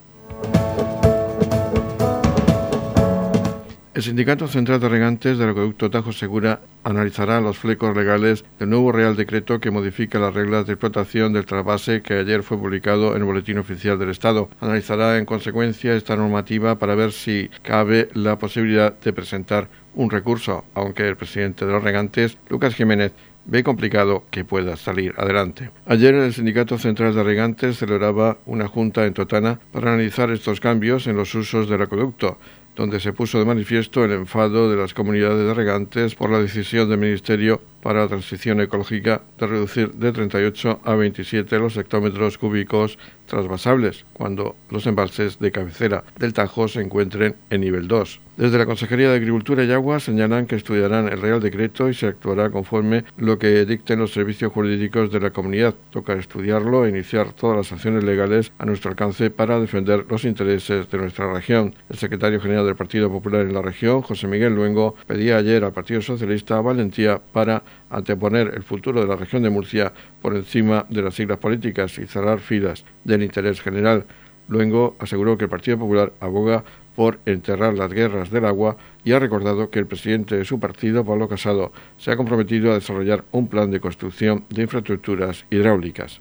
El 3.99 4.05
Sindicato 4.05 4.47
Central 4.47 4.78
de 4.78 4.88
Regantes 4.88 5.38
del 5.38 5.49
Acueducto 5.49 5.90
Tajo 5.90 6.12
Segura 6.12 6.61
analizará 6.85 7.40
los 7.40 7.59
flecos 7.59 7.97
legales 7.97 8.45
del 8.61 8.71
nuevo 8.71 8.93
Real 8.93 9.17
Decreto 9.17 9.59
que 9.59 9.73
modifica 9.73 10.21
las 10.21 10.35
reglas 10.35 10.69
de 10.69 10.75
explotación 10.75 11.33
del 11.33 11.47
trasvase 11.47 12.00
que 12.00 12.14
ayer 12.14 12.45
fue 12.45 12.59
publicado 12.59 13.17
en 13.17 13.23
el 13.23 13.25
Boletín 13.25 13.59
Oficial 13.59 13.99
del 13.99 14.11
Estado. 14.11 14.50
Analizará 14.61 15.19
en 15.19 15.25
consecuencia 15.25 15.97
esta 15.97 16.14
normativa 16.14 16.78
para 16.78 16.95
ver 16.95 17.11
si 17.11 17.50
cabe 17.62 18.09
la 18.14 18.38
posibilidad 18.38 18.97
de 18.97 19.12
presentar 19.12 19.69
un 19.97 20.11
recurso, 20.11 20.64
aunque 20.75 21.09
el 21.09 21.17
presidente 21.17 21.67
de 21.67 21.73
los 21.73 21.83
regantes, 21.83 22.38
Lucas 22.50 22.76
Jiménez, 22.76 23.11
ve 23.47 23.64
complicado 23.64 24.25
que 24.31 24.45
pueda 24.45 24.76
salir 24.76 25.14
adelante. 25.17 25.71
Ayer 25.87 26.14
el 26.14 26.33
Sindicato 26.33 26.78
Central 26.78 27.14
de 27.14 27.25
Regantes 27.25 27.78
celebraba 27.78 28.38
una 28.47 28.69
junta 28.69 29.07
en 29.07 29.14
Totana 29.14 29.59
para 29.73 29.93
analizar 29.93 30.31
estos 30.31 30.61
cambios 30.61 31.07
en 31.07 31.17
los 31.17 31.35
usos 31.35 31.69
del 31.69 31.83
acueducto 31.83 32.38
donde 32.78 33.00
se 33.00 33.12
puso 33.12 33.40
de 33.40 33.44
manifiesto 33.44 34.04
el 34.04 34.12
enfado 34.12 34.70
de 34.70 34.76
las 34.76 34.94
comunidades 34.94 35.44
de 35.44 35.52
regantes 35.52 36.14
por 36.14 36.30
la 36.30 36.38
decisión 36.38 36.88
del 36.88 37.00
Ministerio 37.00 37.61
para 37.82 38.02
la 38.02 38.08
Transición 38.08 38.61
Ecológica 38.61 39.20
de 39.37 39.49
reducir 39.49 39.90
de 39.94 40.12
38 40.12 40.80
a 40.85 40.94
27 40.94 41.58
los 41.58 41.76
hectómetros 41.76 42.38
cúbicos 42.38 42.97
trasvasables 43.28 44.04
cuando 44.12 44.56
los 44.70 44.87
embalses 44.87 45.38
de 45.38 45.52
cabecera 45.52 46.02
del 46.18 46.32
Tajo 46.32 46.66
se 46.66 46.80
encuentren 46.80 47.37
en 47.50 47.61
nivel 47.61 47.87
2. 47.87 48.20
Desde 48.38 48.56
la 48.56 48.66
Consejería 48.66 49.11
de 49.11 49.16
Agricultura 49.16 49.64
y 49.64 49.73
Agua 49.73 49.99
señalan 49.99 50.47
que 50.47 50.54
estudiarán 50.54 51.08
el 51.08 51.20
Real 51.20 51.40
Decreto 51.40 51.88
y 51.88 51.94
se 51.94 52.06
actuará 52.06 52.50
conforme 52.50 53.04
lo 53.16 53.37
que 53.37 53.64
dicten 53.64 53.99
los 53.99 54.12
servicios 54.12 54.52
jurídicos 54.52 55.11
de 55.11 55.18
la 55.18 55.30
comunidad. 55.30 55.75
Toca 55.90 56.12
estudiarlo 56.12 56.87
e 56.87 56.90
iniciar 56.90 57.32
todas 57.32 57.56
las 57.56 57.73
acciones 57.73 58.04
legales 58.04 58.52
a 58.58 58.64
nuestro 58.64 58.90
alcance 58.90 59.30
para 59.30 59.58
defender 59.58 60.06
los 60.08 60.25
intereses 60.25 60.88
de 60.88 60.99
nuestra 60.99 61.32
región. 61.32 61.75
El 61.90 61.99
secretario 61.99 62.40
general 62.40 62.64
del 62.64 62.76
Partido 62.76 63.11
Popular 63.11 63.40
en 63.40 63.54
la 63.54 63.61
región, 63.61 64.02
José 64.02 64.28
Miguel 64.28 64.54
Luengo, 64.54 64.94
pedía 65.08 65.38
ayer 65.38 65.64
al 65.64 65.73
Partido 65.73 66.00
Socialista 66.00 66.61
valentía 66.61 67.20
para 67.32 67.64
anteponer 67.90 68.52
el 68.54 68.62
futuro 68.62 69.00
de 69.00 69.07
la 69.07 69.16
región 69.16 69.42
de 69.42 69.50
Murcia 69.50 69.92
por 70.21 70.35
encima 70.35 70.87
de 70.88 71.02
las 71.02 71.14
siglas 71.14 71.38
políticas 71.38 71.99
y 71.99 72.07
cerrar 72.07 72.40
filas 72.40 72.85
del 73.04 73.23
interés 73.23 73.61
general. 73.61 74.07
Luengo 74.49 74.97
aseguró 74.99 75.37
que 75.37 75.45
el 75.45 75.50
Partido 75.50 75.78
Popular 75.78 76.12
aboga 76.21 76.64
por 76.97 77.21
enterrar 77.26 77.75
las 77.75 77.92
guerras 77.92 78.30
del 78.30 78.45
agua 78.45 78.76
y 79.04 79.12
ha 79.12 79.18
recordado 79.18 79.71
que 79.71 79.78
el 79.78 79.87
presidente 79.87 80.37
de 80.37 80.45
su 80.45 80.59
partido, 80.59 81.04
Pablo 81.04 81.28
Casado, 81.28 81.73
se 81.97 82.11
ha 82.11 82.16
comprometido 82.16 82.73
a 82.73 82.75
desarrollar 82.75 83.25
un 83.30 83.47
plan 83.47 83.71
de 83.71 83.78
construcción 83.78 84.45
de 84.50 84.62
infraestructuras 84.62 85.45
hidráulicas. 85.50 86.21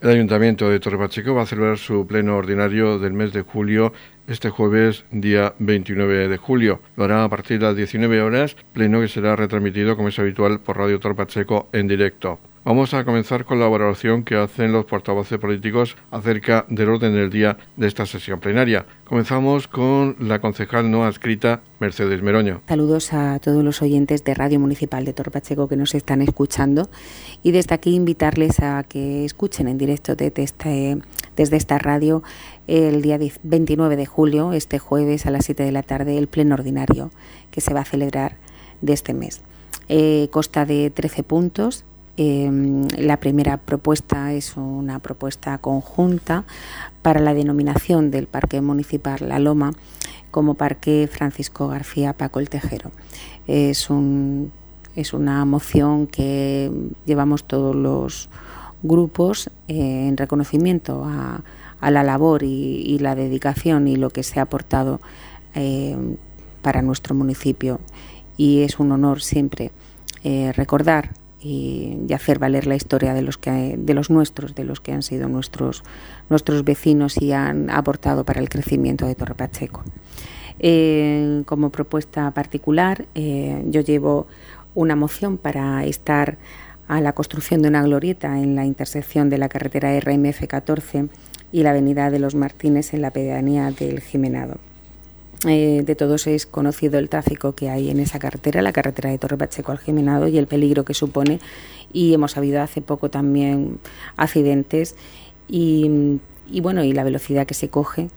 El 0.00 0.10
Ayuntamiento 0.10 0.70
de 0.70 0.78
Torre 0.78 0.96
Pacheco 0.96 1.34
va 1.34 1.42
a 1.42 1.46
celebrar 1.46 1.76
su 1.76 2.06
pleno 2.06 2.36
ordinario 2.36 3.00
del 3.00 3.12
mes 3.14 3.32
de 3.32 3.42
julio 3.42 3.92
este 4.28 4.48
jueves, 4.48 5.04
día 5.10 5.54
29 5.58 6.28
de 6.28 6.36
julio. 6.36 6.80
Lo 6.96 7.02
hará 7.02 7.24
a 7.24 7.28
partir 7.28 7.58
de 7.58 7.66
las 7.66 7.74
19 7.74 8.22
horas, 8.22 8.56
pleno 8.72 9.00
que 9.00 9.08
será 9.08 9.34
retransmitido, 9.34 9.96
como 9.96 10.06
es 10.06 10.18
habitual, 10.20 10.60
por 10.60 10.76
Radio 10.76 11.00
Torre 11.00 11.16
Pacheco 11.16 11.68
en 11.72 11.88
directo. 11.88 12.38
Vamos 12.68 12.92
a 12.92 13.02
comenzar 13.02 13.46
con 13.46 13.58
la 13.58 13.66
valoración 13.66 14.24
que 14.24 14.36
hacen 14.36 14.72
los 14.72 14.84
portavoces 14.84 15.38
políticos 15.38 15.96
acerca 16.10 16.66
del 16.68 16.90
orden 16.90 17.14
del 17.14 17.30
día 17.30 17.56
de 17.78 17.86
esta 17.86 18.04
sesión 18.04 18.40
plenaria. 18.40 18.84
Comenzamos 19.04 19.66
con 19.66 20.16
la 20.18 20.38
concejal 20.38 20.90
no 20.90 21.04
adscrita 21.04 21.62
Mercedes 21.80 22.20
Meroño. 22.20 22.60
Saludos 22.68 23.14
a 23.14 23.38
todos 23.38 23.64
los 23.64 23.80
oyentes 23.80 24.22
de 24.22 24.34
Radio 24.34 24.60
Municipal 24.60 25.06
de 25.06 25.14
Torpacheco 25.14 25.66
que 25.66 25.76
nos 25.76 25.94
están 25.94 26.20
escuchando 26.20 26.90
y 27.42 27.52
desde 27.52 27.74
aquí 27.74 27.94
invitarles 27.94 28.60
a 28.60 28.82
que 28.82 29.24
escuchen 29.24 29.66
en 29.66 29.78
directo 29.78 30.14
desde, 30.14 30.42
este, 30.42 30.98
desde 31.36 31.56
esta 31.56 31.78
radio 31.78 32.22
el 32.66 33.00
día 33.00 33.18
29 33.44 33.96
de 33.96 34.04
julio, 34.04 34.52
este 34.52 34.78
jueves 34.78 35.24
a 35.24 35.30
las 35.30 35.46
7 35.46 35.62
de 35.62 35.72
la 35.72 35.84
tarde, 35.84 36.18
el 36.18 36.28
pleno 36.28 36.54
ordinario 36.54 37.10
que 37.50 37.62
se 37.62 37.72
va 37.72 37.80
a 37.80 37.86
celebrar 37.86 38.36
de 38.82 38.92
este 38.92 39.14
mes. 39.14 39.40
Eh, 39.88 40.28
de 40.66 40.92
13 40.94 41.22
puntos 41.22 41.86
Em, 42.20 42.88
la 42.98 43.18
primera 43.18 43.58
propuesta 43.58 44.32
es 44.32 44.56
una 44.56 44.98
propuesta 44.98 45.56
conjunta 45.58 46.44
para 47.00 47.20
la 47.20 47.32
denominación 47.32 48.10
del 48.10 48.26
Parque 48.26 48.60
Municipal 48.60 49.20
La 49.28 49.38
Loma 49.38 49.70
como 50.32 50.54
Parque 50.54 51.08
Francisco 51.08 51.68
García 51.68 52.14
Paco 52.14 52.40
el 52.40 52.50
Tejero. 52.50 52.90
Es, 53.46 53.88
un, 53.88 54.50
es 54.96 55.12
una 55.12 55.44
moción 55.44 56.08
que 56.08 56.72
llevamos 57.06 57.44
todos 57.44 57.76
los 57.76 58.28
grupos 58.82 59.48
eh, 59.68 60.08
en 60.08 60.16
reconocimiento 60.16 61.04
a, 61.04 61.40
la 61.88 62.02
labor 62.02 62.42
y, 62.42 62.98
la 62.98 63.14
dedicación 63.14 63.86
y 63.86 63.94
lo 63.94 64.10
que 64.10 64.24
se 64.24 64.40
ha 64.40 64.42
aportado 64.42 65.00
eh, 65.54 65.96
para 66.62 66.82
nuestro 66.82 67.14
municipio. 67.14 67.78
Y 68.36 68.62
es 68.62 68.80
un 68.80 68.90
honor 68.90 69.22
siempre 69.22 69.70
eh, 70.24 70.52
recordar 70.56 71.10
y, 71.48 72.12
hacer 72.12 72.38
valer 72.38 72.66
la 72.66 72.76
historia 72.76 73.14
de 73.14 73.22
los 73.22 73.40
de 73.40 73.94
los 73.94 74.10
nuestros, 74.10 74.54
de 74.54 74.64
los 74.64 74.80
que 74.80 74.92
han 74.92 75.02
sido 75.02 75.28
nuestros 75.28 75.82
nuestros 76.28 76.64
vecinos 76.64 77.20
y 77.20 77.32
han 77.32 77.70
aportado 77.70 78.24
para 78.24 78.40
el 78.40 78.48
crecimiento 78.48 79.06
de 79.06 79.14
Torre 79.14 79.34
Pacheco. 79.34 79.82
Eh, 80.58 81.42
como 81.46 81.70
propuesta 81.70 82.30
particular, 82.32 83.06
eh, 83.14 83.64
yo 83.68 83.80
llevo 83.80 84.26
una 84.74 84.96
moción 84.96 85.38
para 85.38 85.84
estar 85.84 86.36
a 86.88 87.00
la 87.00 87.12
construcción 87.12 87.62
de 87.62 87.68
una 87.68 87.82
glorieta 87.82 88.38
en 88.40 88.54
la 88.54 88.64
intersección 88.64 89.30
de 89.30 89.38
la 89.38 89.48
carretera 89.48 89.98
RMF 89.98 90.46
14 90.46 91.08
y 91.52 91.62
la 91.62 91.70
avenida 91.70 92.10
de 92.10 92.18
los 92.18 92.34
Martínez 92.34 92.92
en 92.92 93.02
la 93.02 93.10
pedanía 93.10 93.70
del 93.70 94.00
Jimenado. 94.00 94.58
Eh, 95.46 95.82
de 95.84 95.94
todos 95.94 96.26
es 96.26 96.46
conocido 96.46 96.98
el 96.98 97.08
tráfico 97.08 97.54
que 97.54 97.70
hay 97.70 97.90
en 97.90 98.00
esa 98.00 98.18
carretera, 98.18 98.60
la 98.60 98.72
carretera 98.72 99.10
de 99.10 99.18
Torre 99.18 99.36
Pacheco 99.36 99.70
al 99.70 99.78
Jimenado 99.78 100.26
y 100.26 100.36
el 100.36 100.48
peligro 100.48 100.84
que 100.84 100.94
supone. 100.94 101.38
Y 101.92 102.12
hemos 102.12 102.36
habido 102.36 102.60
hace 102.60 102.80
poco 102.80 103.08
también 103.08 103.78
accidentes 104.16 104.96
y, 105.46 106.20
bueno, 106.60 106.82
y 106.82 106.92
la 106.92 107.04
velocidad 107.04 107.46
que 107.46 107.54
se 107.54 107.68
coge. 107.68 108.08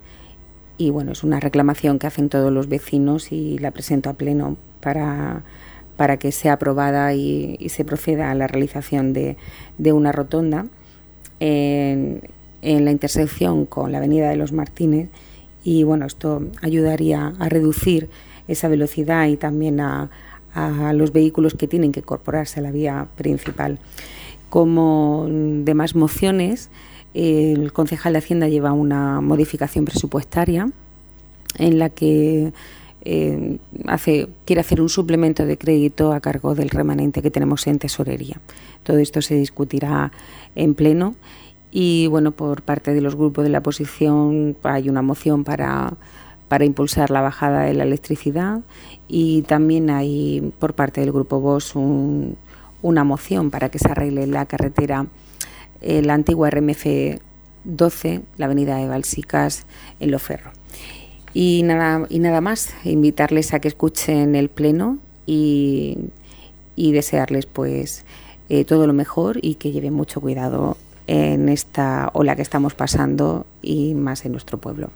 Y 0.77 0.89
bueno, 0.89 1.11
es 1.11 1.23
una 1.23 1.39
reclamación 1.39 1.99
que 1.99 2.07
hacen 2.07 2.29
todos 2.29 2.51
los 2.51 2.67
vecinos 2.67 3.31
y 3.31 3.59
la 3.59 3.69
presento 3.69 4.09
a 4.09 4.13
pleno 4.13 4.57
para, 4.79 5.43
para 5.97 6.17
que 6.17 6.31
sea 6.31 6.53
aprobada 6.53 7.13
y, 7.13 7.69
se 7.69 7.85
proceda 7.85 8.31
a 8.31 8.35
la 8.35 8.47
realización 8.47 9.13
de, 9.13 9.37
una 9.93 10.11
rotonda 10.11 10.65
en 11.39 12.21
la 12.61 12.91
intersección 12.91 13.65
con 13.67 13.91
la 13.91 13.99
Avenida 13.99 14.29
de 14.29 14.37
los 14.37 14.53
Martínez 14.53 15.09
y 15.63 15.83
bueno, 15.83 16.05
esto 16.05 16.43
ayudaría 16.61 17.33
a 17.39 17.49
reducir 17.49 18.09
esa 18.47 18.67
velocidad 18.67 19.27
y 19.27 19.37
también 19.37 19.79
a, 19.79 20.09
los 20.93 21.13
vehículos 21.13 21.53
que 21.53 21.65
tienen 21.65 21.93
que 21.93 22.01
incorporarse 22.01 22.59
a 22.59 22.63
la 22.63 22.71
vía 22.71 23.07
principal. 23.15 23.79
Como 24.49 25.25
demás 25.29 25.95
mociones, 25.95 26.69
el 27.13 27.71
concejal 27.71 28.13
de 28.13 28.19
Hacienda 28.19 28.49
lleva 28.49 28.73
una 28.73 29.21
modificación 29.21 29.85
presupuestaria 29.85 30.69
en 31.57 31.79
la 31.79 31.89
que 31.89 32.51
eh, 33.03 33.59
hace, 33.87 34.27
quiere 34.45 34.59
hacer 34.59 34.81
un 34.81 34.89
suplemento 34.89 35.45
de 35.45 35.57
crédito 35.57 36.11
a 36.11 36.19
cargo 36.19 36.53
del 36.53 36.69
remanente 36.69 37.21
que 37.21 37.31
tenemos 37.31 37.65
en 37.67 37.79
tesorería. 37.79 38.41
Todo 38.83 38.97
esto 38.97 39.21
se 39.21 39.35
discutirá 39.35 40.11
en 40.55 40.75
pleno 40.75 41.15
y 41.71 42.07
bueno, 42.07 42.31
por 42.31 42.61
parte 42.61 42.93
de 42.93 43.01
los 43.01 43.15
grupos 43.15 43.45
de 43.45 43.49
la 43.49 43.59
oposición 43.59 44.57
hay 44.63 44.89
una 44.89 45.01
moción 45.01 45.43
para, 45.43 45.93
impulsar 46.59 47.11
la 47.11 47.21
bajada 47.21 47.61
de 47.61 47.73
la 47.73 47.83
electricidad 47.83 48.59
y 49.07 49.43
también 49.43 49.89
hay 49.89 50.53
por 50.59 50.73
parte 50.73 50.99
del 50.99 51.13
grupo 51.13 51.39
VOS 51.39 51.75
una 52.81 53.03
moción 53.05 53.51
para 53.51 53.69
que 53.69 53.79
se 53.79 53.89
arregle 53.89 54.27
la 54.27 54.45
carretera, 54.45 55.07
eh, 55.79 56.01
la 56.01 56.13
antigua 56.13 56.49
RMF 56.49 56.85
12, 57.63 58.21
la 58.37 58.47
avenida 58.47 58.75
de 58.75 58.87
Balsicas 58.89 59.65
en 60.01 60.11
Loferro. 60.11 60.51
Y 61.33 61.63
nada, 61.63 62.05
y 62.09 62.19
nada 62.19 62.41
más, 62.41 62.73
invitarles 62.83 63.53
a 63.53 63.59
que 63.61 63.69
escuchen 63.69 64.35
el 64.35 64.49
pleno 64.49 64.97
y, 65.25 65.97
y 66.75 66.91
desearles 66.91 67.45
pues 67.45 68.03
eh, 68.49 68.65
todo 68.65 68.87
lo 68.87 68.93
mejor 68.93 69.39
y 69.41 69.55
que 69.55 69.71
lleven 69.71 69.93
mucho 69.93 70.19
cuidado 70.19 70.75
en 71.11 71.49
esta 71.49 72.09
ola 72.13 72.37
que 72.37 72.41
estamos 72.41 72.73
pasando 72.73 73.45
y 73.61 73.95
más 73.95 74.23
en 74.23 74.31
nuestro 74.31 74.59
pueblo. 74.59 74.91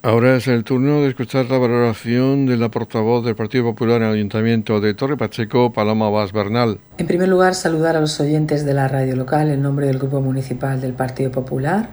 Ahora 0.00 0.36
es 0.36 0.48
el 0.48 0.64
turno 0.64 1.02
de 1.02 1.10
escuchar 1.10 1.50
la 1.50 1.58
valoración 1.58 2.46
de 2.46 2.56
la 2.56 2.70
portavoz 2.70 3.22
del 3.22 3.36
Partido 3.36 3.64
Popular 3.64 4.00
en 4.00 4.08
el 4.08 4.14
Ayuntamiento 4.14 4.80
de 4.80 4.94
Torre 4.94 5.18
Pacheco, 5.18 5.70
Paloma 5.70 6.08
Vaz 6.08 6.32
Bernal. 6.32 6.78
En 6.96 7.06
primer 7.06 7.28
lugar, 7.28 7.54
saludar 7.54 7.94
a 7.94 8.00
los 8.00 8.18
oyentes 8.20 8.64
de 8.64 8.72
la 8.72 8.88
radio 8.88 9.14
local 9.14 9.50
en 9.50 9.60
nombre 9.60 9.86
del 9.86 9.98
Grupo 9.98 10.22
Municipal 10.22 10.80
del 10.80 10.94
Partido 10.94 11.30
Popular 11.30 11.90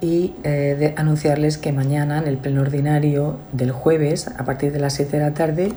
y 0.00 0.32
eh, 0.44 0.76
de 0.78 0.94
anunciarles 0.96 1.58
que 1.58 1.72
mañana, 1.72 2.18
en 2.18 2.28
el 2.28 2.36
pleno 2.36 2.60
ordinario 2.60 3.36
del 3.50 3.72
jueves, 3.72 4.28
a 4.28 4.44
partir 4.44 4.70
de 4.70 4.78
las 4.78 4.94
7 4.94 5.16
de 5.16 5.22
la 5.24 5.34
tarde, 5.34 5.72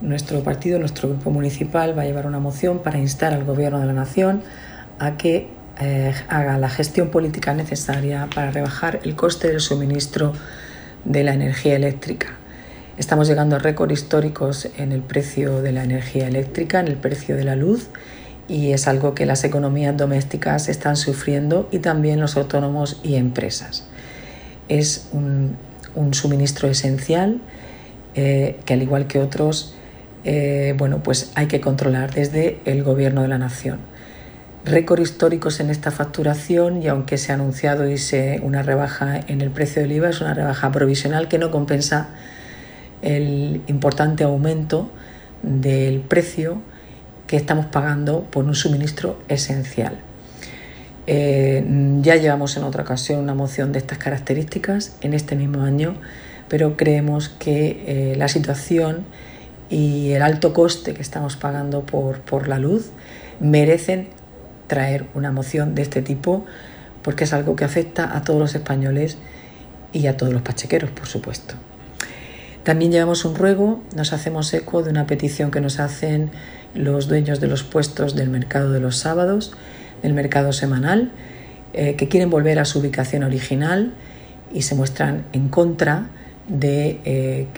nuestro 0.00 0.42
partido, 0.42 0.78
nuestro 0.78 1.10
grupo 1.10 1.30
municipal, 1.30 1.96
va 1.96 2.02
a 2.02 2.06
llevar 2.06 2.26
una 2.26 2.40
moción 2.40 2.78
para 2.78 2.98
instar 2.98 3.34
al 3.34 3.44
Gobierno 3.44 3.78
de 3.78 3.86
la 3.86 3.92
Nación 3.92 4.40
a 4.98 5.18
que 5.18 5.48
eh, 5.80 6.14
haga 6.28 6.56
la 6.56 6.68
gestión 6.68 7.08
política 7.08 7.52
necesaria 7.52 8.28
para 8.32 8.52
rebajar 8.52 9.00
el 9.02 9.16
coste 9.16 9.48
del 9.48 9.58
suministro 9.58 10.32
de 11.04 11.24
la 11.24 11.34
energía 11.34 11.74
eléctrica. 11.74 12.36
Estamos 12.96 13.26
llegando 13.26 13.56
a 13.56 13.58
récords 13.58 13.92
históricos 13.92 14.68
en 14.78 14.92
el 14.92 15.00
precio 15.00 15.62
de 15.62 15.72
la 15.72 15.82
energía 15.82 16.28
eléctrica, 16.28 16.78
en 16.78 16.86
el 16.86 16.94
precio 16.94 17.34
de 17.34 17.42
la 17.42 17.56
luz, 17.56 17.88
y 18.46 18.70
es 18.70 18.86
algo 18.86 19.16
que 19.16 19.26
las 19.26 19.42
economías 19.42 19.96
domésticas 19.96 20.68
están 20.68 20.96
sufriendo 20.96 21.68
y 21.72 21.80
también 21.80 22.20
los 22.20 22.36
autónomos 22.36 23.00
y 23.02 23.16
empresas. 23.16 23.84
Es 24.68 25.08
un, 25.12 25.56
suministro 26.12 26.68
esencial 26.68 27.40
eh, 28.14 28.60
que 28.64 28.74
al 28.74 28.82
igual 28.82 29.08
que 29.08 29.18
otros, 29.18 29.74
eh, 30.22 30.74
bueno, 30.76 31.02
pues 31.02 31.32
hay 31.34 31.46
que 31.46 31.60
controlar 31.60 32.14
desde 32.14 32.60
el 32.64 32.84
gobierno 32.84 33.22
de 33.22 33.28
la 33.28 33.38
nación 33.38 33.93
récord 34.64 35.00
históricos 35.00 35.60
en 35.60 35.70
esta 35.70 35.90
facturación 35.90 36.82
y 36.82 36.88
aunque 36.88 37.18
se 37.18 37.32
ha 37.32 37.34
anunciado 37.34 37.84
una 38.42 38.62
rebaja 38.62 39.20
en 39.26 39.40
el 39.40 39.50
precio 39.50 39.82
del 39.82 39.92
IVA, 39.92 40.10
es 40.10 40.20
una 40.20 40.34
rebaja 40.34 40.72
provisional 40.72 41.28
que 41.28 41.38
no 41.38 41.50
compensa 41.50 42.08
el 43.02 43.60
importante 43.66 44.24
aumento 44.24 44.90
del 45.42 46.00
precio 46.00 46.62
que 47.26 47.36
estamos 47.36 47.66
pagando 47.66 48.24
por 48.24 48.44
un 48.44 48.54
suministro 48.54 49.18
esencial. 49.28 49.98
Eh, 51.06 51.62
ya 52.00 52.16
llevamos 52.16 52.56
en 52.56 52.64
otra 52.64 52.82
ocasión 52.82 53.20
una 53.20 53.34
moción 53.34 53.72
de 53.72 53.78
estas 53.78 53.98
características 53.98 54.96
en 55.02 55.12
este 55.12 55.36
mismo 55.36 55.62
año, 55.62 55.96
pero 56.48 56.78
creemos 56.78 57.28
que 57.28 57.84
eh, 57.86 58.16
la 58.16 58.28
situación 58.28 59.04
y 59.68 60.12
el 60.12 60.22
alto 60.22 60.54
coste 60.54 60.94
que 60.94 61.02
estamos 61.02 61.36
pagando 61.36 61.84
por, 61.84 62.20
por 62.20 62.48
la 62.48 62.58
luz 62.58 62.90
merecen 63.40 64.08
traer 64.66 65.06
una 65.14 65.32
moción 65.32 65.74
de 65.74 65.82
este 65.82 66.02
tipo 66.02 66.44
porque 67.02 67.24
es 67.24 67.32
algo 67.32 67.54
que 67.54 67.64
afecta 67.64 68.16
a 68.16 68.22
todos 68.22 68.40
los 68.40 68.54
españoles 68.54 69.18
y 69.92 70.06
a 70.06 70.16
todos 70.16 70.32
los 70.32 70.42
pachequeros, 70.42 70.90
por 70.90 71.06
supuesto. 71.06 71.54
También 72.64 72.90
llevamos 72.90 73.26
un 73.26 73.34
ruego, 73.34 73.82
nos 73.94 74.14
hacemos 74.14 74.52
eco 74.54 74.82
de 74.82 74.90
una 74.90 75.06
petición 75.06 75.50
que 75.50 75.60
nos 75.60 75.80
hacen 75.80 76.30
los 76.74 77.08
dueños 77.08 77.38
de 77.40 77.46
los 77.46 77.62
puestos 77.62 78.14
del 78.14 78.30
mercado 78.30 78.72
de 78.72 78.80
los 78.80 78.96
sábados, 78.96 79.52
del 80.02 80.14
mercado 80.14 80.52
semanal, 80.52 81.12
eh, 81.74 81.94
que 81.96 82.08
quieren 82.08 82.30
volver 82.30 82.58
a 82.58 82.64
su 82.64 82.78
ubicación 82.78 83.22
original 83.22 83.92
y 84.52 84.62
se 84.62 84.74
muestran 84.74 85.24
en 85.32 85.50
contra 85.50 86.06
de 86.48 87.00
eh, 87.04 87.48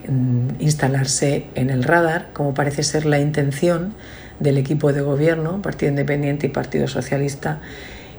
instalarse 0.58 1.46
en 1.54 1.70
el 1.70 1.84
radar, 1.84 2.30
como 2.32 2.54
parece 2.54 2.82
ser 2.82 3.06
la 3.06 3.20
intención 3.20 3.94
del 4.40 4.58
equipo 4.58 4.92
de 4.92 5.00
gobierno, 5.00 5.62
Partido 5.62 5.90
Independiente 5.90 6.46
y 6.46 6.50
Partido 6.50 6.88
Socialista, 6.88 7.60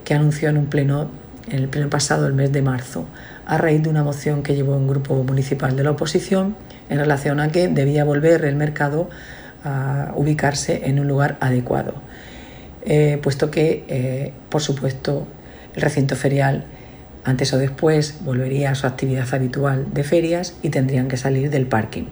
que 0.03 0.13
anunció 0.13 0.49
en 0.49 0.57
un 0.57 0.67
pleno 0.67 1.09
en 1.49 1.59
el 1.59 1.69
pleno 1.69 1.89
pasado, 1.89 2.27
el 2.27 2.33
mes 2.33 2.51
de 2.51 2.61
marzo, 2.61 3.05
a 3.45 3.57
raíz 3.57 3.81
de 3.81 3.89
una 3.89 4.03
moción 4.03 4.43
que 4.43 4.55
llevó 4.55 4.75
un 4.75 4.87
grupo 4.87 5.15
municipal 5.23 5.75
de 5.75 5.83
la 5.83 5.91
oposición 5.91 6.55
en 6.89 6.99
relación 6.99 7.39
a 7.39 7.51
que 7.51 7.67
debía 7.67 8.03
volver 8.03 8.45
el 8.45 8.55
mercado 8.55 9.09
a 9.63 10.11
ubicarse 10.15 10.81
en 10.85 10.99
un 10.99 11.07
lugar 11.07 11.37
adecuado, 11.39 11.95
eh, 12.85 13.19
puesto 13.21 13.49
que, 13.49 13.85
eh, 13.87 14.33
por 14.49 14.61
supuesto, 14.61 15.27
el 15.75 15.81
recinto 15.81 16.15
ferial 16.15 16.65
antes 17.23 17.53
o 17.53 17.57
después 17.57 18.19
volvería 18.21 18.71
a 18.71 18.75
su 18.75 18.87
actividad 18.87 19.27
habitual 19.33 19.93
de 19.93 20.03
ferias 20.03 20.55
y 20.61 20.69
tendrían 20.69 21.07
que 21.07 21.17
salir 21.17 21.49
del 21.49 21.65
parking. 21.65 22.05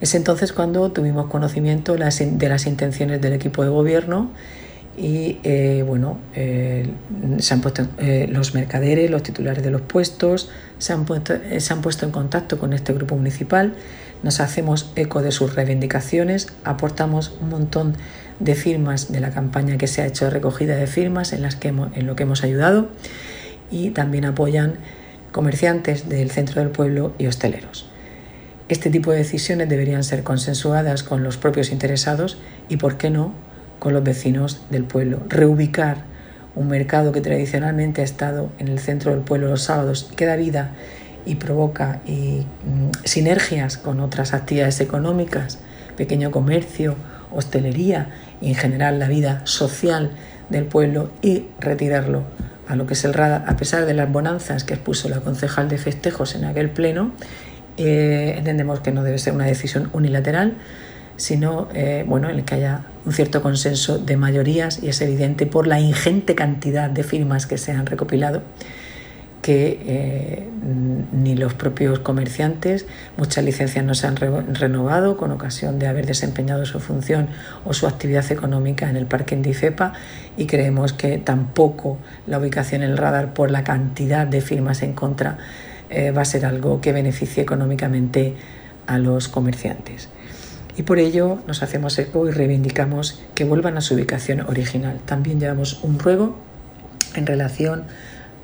Es 0.00 0.14
entonces 0.14 0.52
cuando 0.52 0.90
tuvimos 0.92 1.26
conocimiento 1.26 1.94
de 1.94 2.48
las 2.48 2.66
intenciones 2.66 3.20
del 3.20 3.32
equipo 3.32 3.62
de 3.62 3.70
gobierno 3.70 4.30
y 4.96 5.38
eh, 5.42 5.84
bueno, 5.86 6.18
eh, 6.34 6.88
se 7.38 7.54
han 7.54 7.60
puesto 7.60 7.86
eh, 7.98 8.26
los 8.30 8.54
mercaderes, 8.54 9.10
los 9.10 9.22
titulares 9.22 9.62
de 9.62 9.70
los 9.70 9.82
puestos, 9.82 10.48
se 10.78 10.92
han, 10.92 11.04
puesto, 11.04 11.34
se 11.58 11.72
han 11.72 11.82
puesto 11.82 12.06
en 12.06 12.12
contacto 12.12 12.58
con 12.58 12.72
este 12.72 12.94
grupo 12.94 13.16
municipal, 13.16 13.74
nos 14.22 14.40
hacemos 14.40 14.92
eco 14.96 15.22
de 15.22 15.32
sus 15.32 15.54
reivindicaciones, 15.54 16.48
aportamos 16.64 17.36
un 17.40 17.50
montón 17.50 17.94
de 18.40 18.54
firmas 18.54 19.12
de 19.12 19.20
la 19.20 19.30
campaña 19.30 19.76
que 19.76 19.86
se 19.86 20.00
ha 20.00 20.06
hecho 20.06 20.26
de 20.26 20.30
recogida 20.30 20.76
de 20.76 20.86
firmas 20.86 21.32
en, 21.32 21.42
las 21.42 21.56
que 21.56 21.68
en 21.68 22.06
lo 22.06 22.16
que 22.16 22.22
hemos 22.22 22.42
ayudado 22.42 22.88
y 23.70 23.90
también 23.90 24.24
apoyan 24.24 24.76
comerciantes 25.32 26.08
del 26.08 26.30
centro 26.30 26.62
del 26.62 26.70
pueblo 26.70 27.12
y 27.18 27.26
hosteleros. 27.26 27.86
Este 28.68 28.90
tipo 28.90 29.12
de 29.12 29.18
decisiones 29.18 29.68
deberían 29.68 30.02
ser 30.02 30.24
consensuadas 30.24 31.04
con 31.04 31.22
los 31.22 31.36
propios 31.36 31.70
interesados 31.70 32.36
y, 32.68 32.78
por 32.78 32.96
qué 32.96 33.10
no, 33.10 33.32
con 33.78 33.92
los 33.92 34.02
vecinos 34.02 34.62
del 34.70 34.82
pueblo. 34.82 35.20
Reubicar 35.28 35.98
un 36.56 36.68
mercado 36.68 37.12
que 37.12 37.20
tradicionalmente 37.20 38.00
ha 38.00 38.04
estado 38.04 38.50
en 38.58 38.66
el 38.66 38.80
centro 38.80 39.12
del 39.12 39.20
pueblo 39.20 39.48
los 39.48 39.62
sábados, 39.62 40.10
que 40.16 40.26
da 40.26 40.34
vida 40.34 40.72
y 41.26 41.36
provoca 41.36 42.00
y, 42.06 42.44
mm, 42.64 43.04
sinergias 43.04 43.76
con 43.76 44.00
otras 44.00 44.34
actividades 44.34 44.80
económicas, 44.80 45.58
pequeño 45.96 46.32
comercio, 46.32 46.96
hostelería 47.30 48.10
y 48.40 48.48
en 48.48 48.54
general 48.54 48.98
la 48.98 49.08
vida 49.08 49.42
social 49.44 50.10
del 50.50 50.64
pueblo 50.64 51.10
y 51.22 51.46
retirarlo 51.60 52.24
a 52.68 52.74
lo 52.74 52.86
que 52.86 52.94
es 52.94 53.04
el 53.04 53.14
radar, 53.14 53.44
a 53.46 53.56
pesar 53.56 53.86
de 53.86 53.94
las 53.94 54.10
bonanzas 54.10 54.64
que 54.64 54.74
expuso 54.74 55.08
la 55.08 55.20
concejal 55.20 55.68
de 55.68 55.78
festejos 55.78 56.34
en 56.34 56.44
aquel 56.44 56.70
pleno 56.70 57.12
eh, 57.76 58.34
entendemos 58.38 58.80
que 58.80 58.92
no 58.92 59.02
debe 59.02 59.18
ser 59.18 59.34
una 59.34 59.46
decisión 59.46 59.90
unilateral, 59.92 60.54
sino 61.16 61.68
eh, 61.74 62.04
bueno, 62.06 62.28
en 62.28 62.36
el 62.36 62.44
que 62.44 62.56
haya 62.56 62.82
un 63.04 63.12
cierto 63.12 63.42
consenso 63.42 63.98
de 63.98 64.16
mayorías 64.16 64.82
y 64.82 64.88
es 64.88 65.00
evidente 65.00 65.46
por 65.46 65.66
la 65.66 65.80
ingente 65.80 66.34
cantidad 66.34 66.90
de 66.90 67.02
firmas 67.02 67.46
que 67.46 67.58
se 67.58 67.72
han 67.72 67.86
recopilado 67.86 68.42
que 69.46 69.78
eh, 69.86 70.48
ni 71.12 71.36
los 71.36 71.54
propios 71.54 72.00
comerciantes, 72.00 72.84
muchas 73.16 73.44
licencias 73.44 73.84
no 73.84 73.94
se 73.94 74.08
han 74.08 74.16
renovado 74.16 75.16
con 75.16 75.30
ocasión 75.30 75.78
de 75.78 75.86
haber 75.86 76.04
desempeñado 76.04 76.66
su 76.66 76.80
función 76.80 77.28
o 77.64 77.72
su 77.72 77.86
actividad 77.86 78.32
económica 78.32 78.90
en 78.90 78.96
el 78.96 79.06
parque 79.06 79.36
Indifepa 79.36 79.92
y 80.36 80.46
creemos 80.46 80.92
que 80.92 81.18
tampoco 81.18 81.96
la 82.26 82.40
ubicación 82.40 82.82
en 82.82 82.90
el 82.90 82.96
radar 82.96 83.34
por 83.34 83.52
la 83.52 83.62
cantidad 83.62 84.26
de 84.26 84.40
firmas 84.40 84.82
en 84.82 84.94
contra 84.94 85.38
eh, 85.90 86.10
va 86.10 86.22
a 86.22 86.24
ser 86.24 86.46
algo 86.46 86.80
que 86.80 86.92
beneficie 86.92 87.42
económicamente 87.42 88.34
a 88.86 88.98
los 88.98 89.28
comerciantes. 89.28 90.08
Y 90.76 90.82
por 90.82 90.98
ello 90.98 91.38
nos 91.46 91.62
hacemos 91.62 91.98
eco 91.98 92.28
y 92.28 92.32
reivindicamos 92.32 93.22
que 93.34 93.44
vuelvan 93.44 93.78
a 93.78 93.80
su 93.80 93.94
ubicación 93.94 94.40
original. 94.40 94.98
También 95.06 95.40
llevamos 95.40 95.82
un 95.82 95.98
ruego 95.98 96.36
en 97.14 97.26
relación 97.26 97.84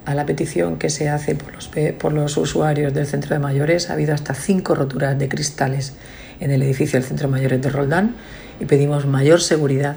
a 0.06 0.14
la 0.14 0.26
petición 0.26 0.78
que 0.78 0.90
se 0.90 1.08
hace 1.08 1.34
por 1.34 1.54
los, 1.54 1.70
por 1.98 2.12
los 2.12 2.36
usuarios 2.36 2.94
del 2.94 3.06
centro 3.06 3.34
de 3.34 3.38
mayores. 3.38 3.90
Ha 3.90 3.94
habido 3.94 4.14
hasta 4.14 4.34
cinco 4.34 4.74
roturas 4.74 5.18
de 5.18 5.28
cristales 5.28 5.94
en 6.40 6.50
el 6.50 6.62
edificio 6.62 6.98
del 6.98 7.06
centro 7.06 7.28
de 7.28 7.32
mayores 7.32 7.60
de 7.60 7.68
Roldán 7.68 8.16
y 8.60 8.64
pedimos 8.64 9.06
mayor 9.06 9.40
seguridad 9.40 9.96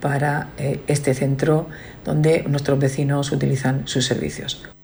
para 0.00 0.50
eh, 0.58 0.80
este 0.86 1.14
centro 1.14 1.68
donde 2.04 2.44
nuestros 2.46 2.78
vecinos 2.78 3.32
utilizan 3.32 3.88
sus 3.88 4.06
servicios. 4.06 4.75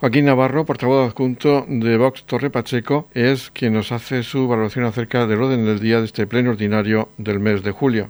Joaquín 0.00 0.26
Navarro, 0.26 0.64
portavoz 0.64 1.10
adjunto 1.10 1.64
de 1.66 1.98
Vox 1.98 2.22
Torre 2.22 2.50
Pacheco, 2.50 3.08
es 3.14 3.50
quien 3.50 3.72
nos 3.72 3.90
hace 3.90 4.22
su 4.22 4.46
valoración 4.46 4.84
acerca 4.84 5.26
del 5.26 5.42
orden 5.42 5.64
del 5.64 5.80
día 5.80 5.98
de 5.98 6.04
este 6.04 6.24
pleno 6.28 6.50
ordinario 6.50 7.08
del 7.18 7.40
mes 7.40 7.64
de 7.64 7.72
julio. 7.72 8.08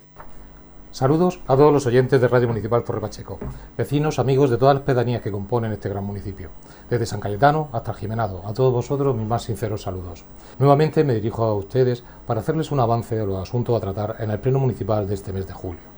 Saludos 0.90 1.40
a 1.46 1.56
todos 1.56 1.72
los 1.72 1.86
oyentes 1.86 2.20
de 2.20 2.28
Radio 2.28 2.46
Municipal 2.46 2.84
Torre 2.84 3.00
Pacheco, 3.00 3.38
vecinos, 3.78 4.18
amigos 4.18 4.50
de 4.50 4.58
todas 4.58 4.74
las 4.74 4.84
pedanías 4.84 5.22
que 5.22 5.30
componen 5.30 5.72
este 5.72 5.88
gran 5.88 6.04
municipio, 6.04 6.50
desde 6.90 7.06
San 7.06 7.20
Cayetano 7.20 7.70
hasta 7.72 7.94
Jimenado. 7.94 8.42
A 8.46 8.52
todos 8.52 8.70
vosotros 8.70 9.16
mis 9.16 9.26
más 9.26 9.44
sinceros 9.44 9.80
saludos. 9.80 10.26
Nuevamente 10.58 11.04
me 11.04 11.14
dirijo 11.14 11.42
a 11.44 11.54
ustedes 11.54 12.04
para 12.26 12.40
hacerles 12.40 12.70
un 12.70 12.80
avance 12.80 13.16
de 13.16 13.24
los 13.24 13.40
asuntos 13.40 13.74
a 13.74 13.80
tratar 13.80 14.16
en 14.18 14.30
el 14.30 14.40
pleno 14.40 14.58
municipal 14.58 15.08
de 15.08 15.14
este 15.14 15.32
mes 15.32 15.46
de 15.46 15.54
julio. 15.54 15.97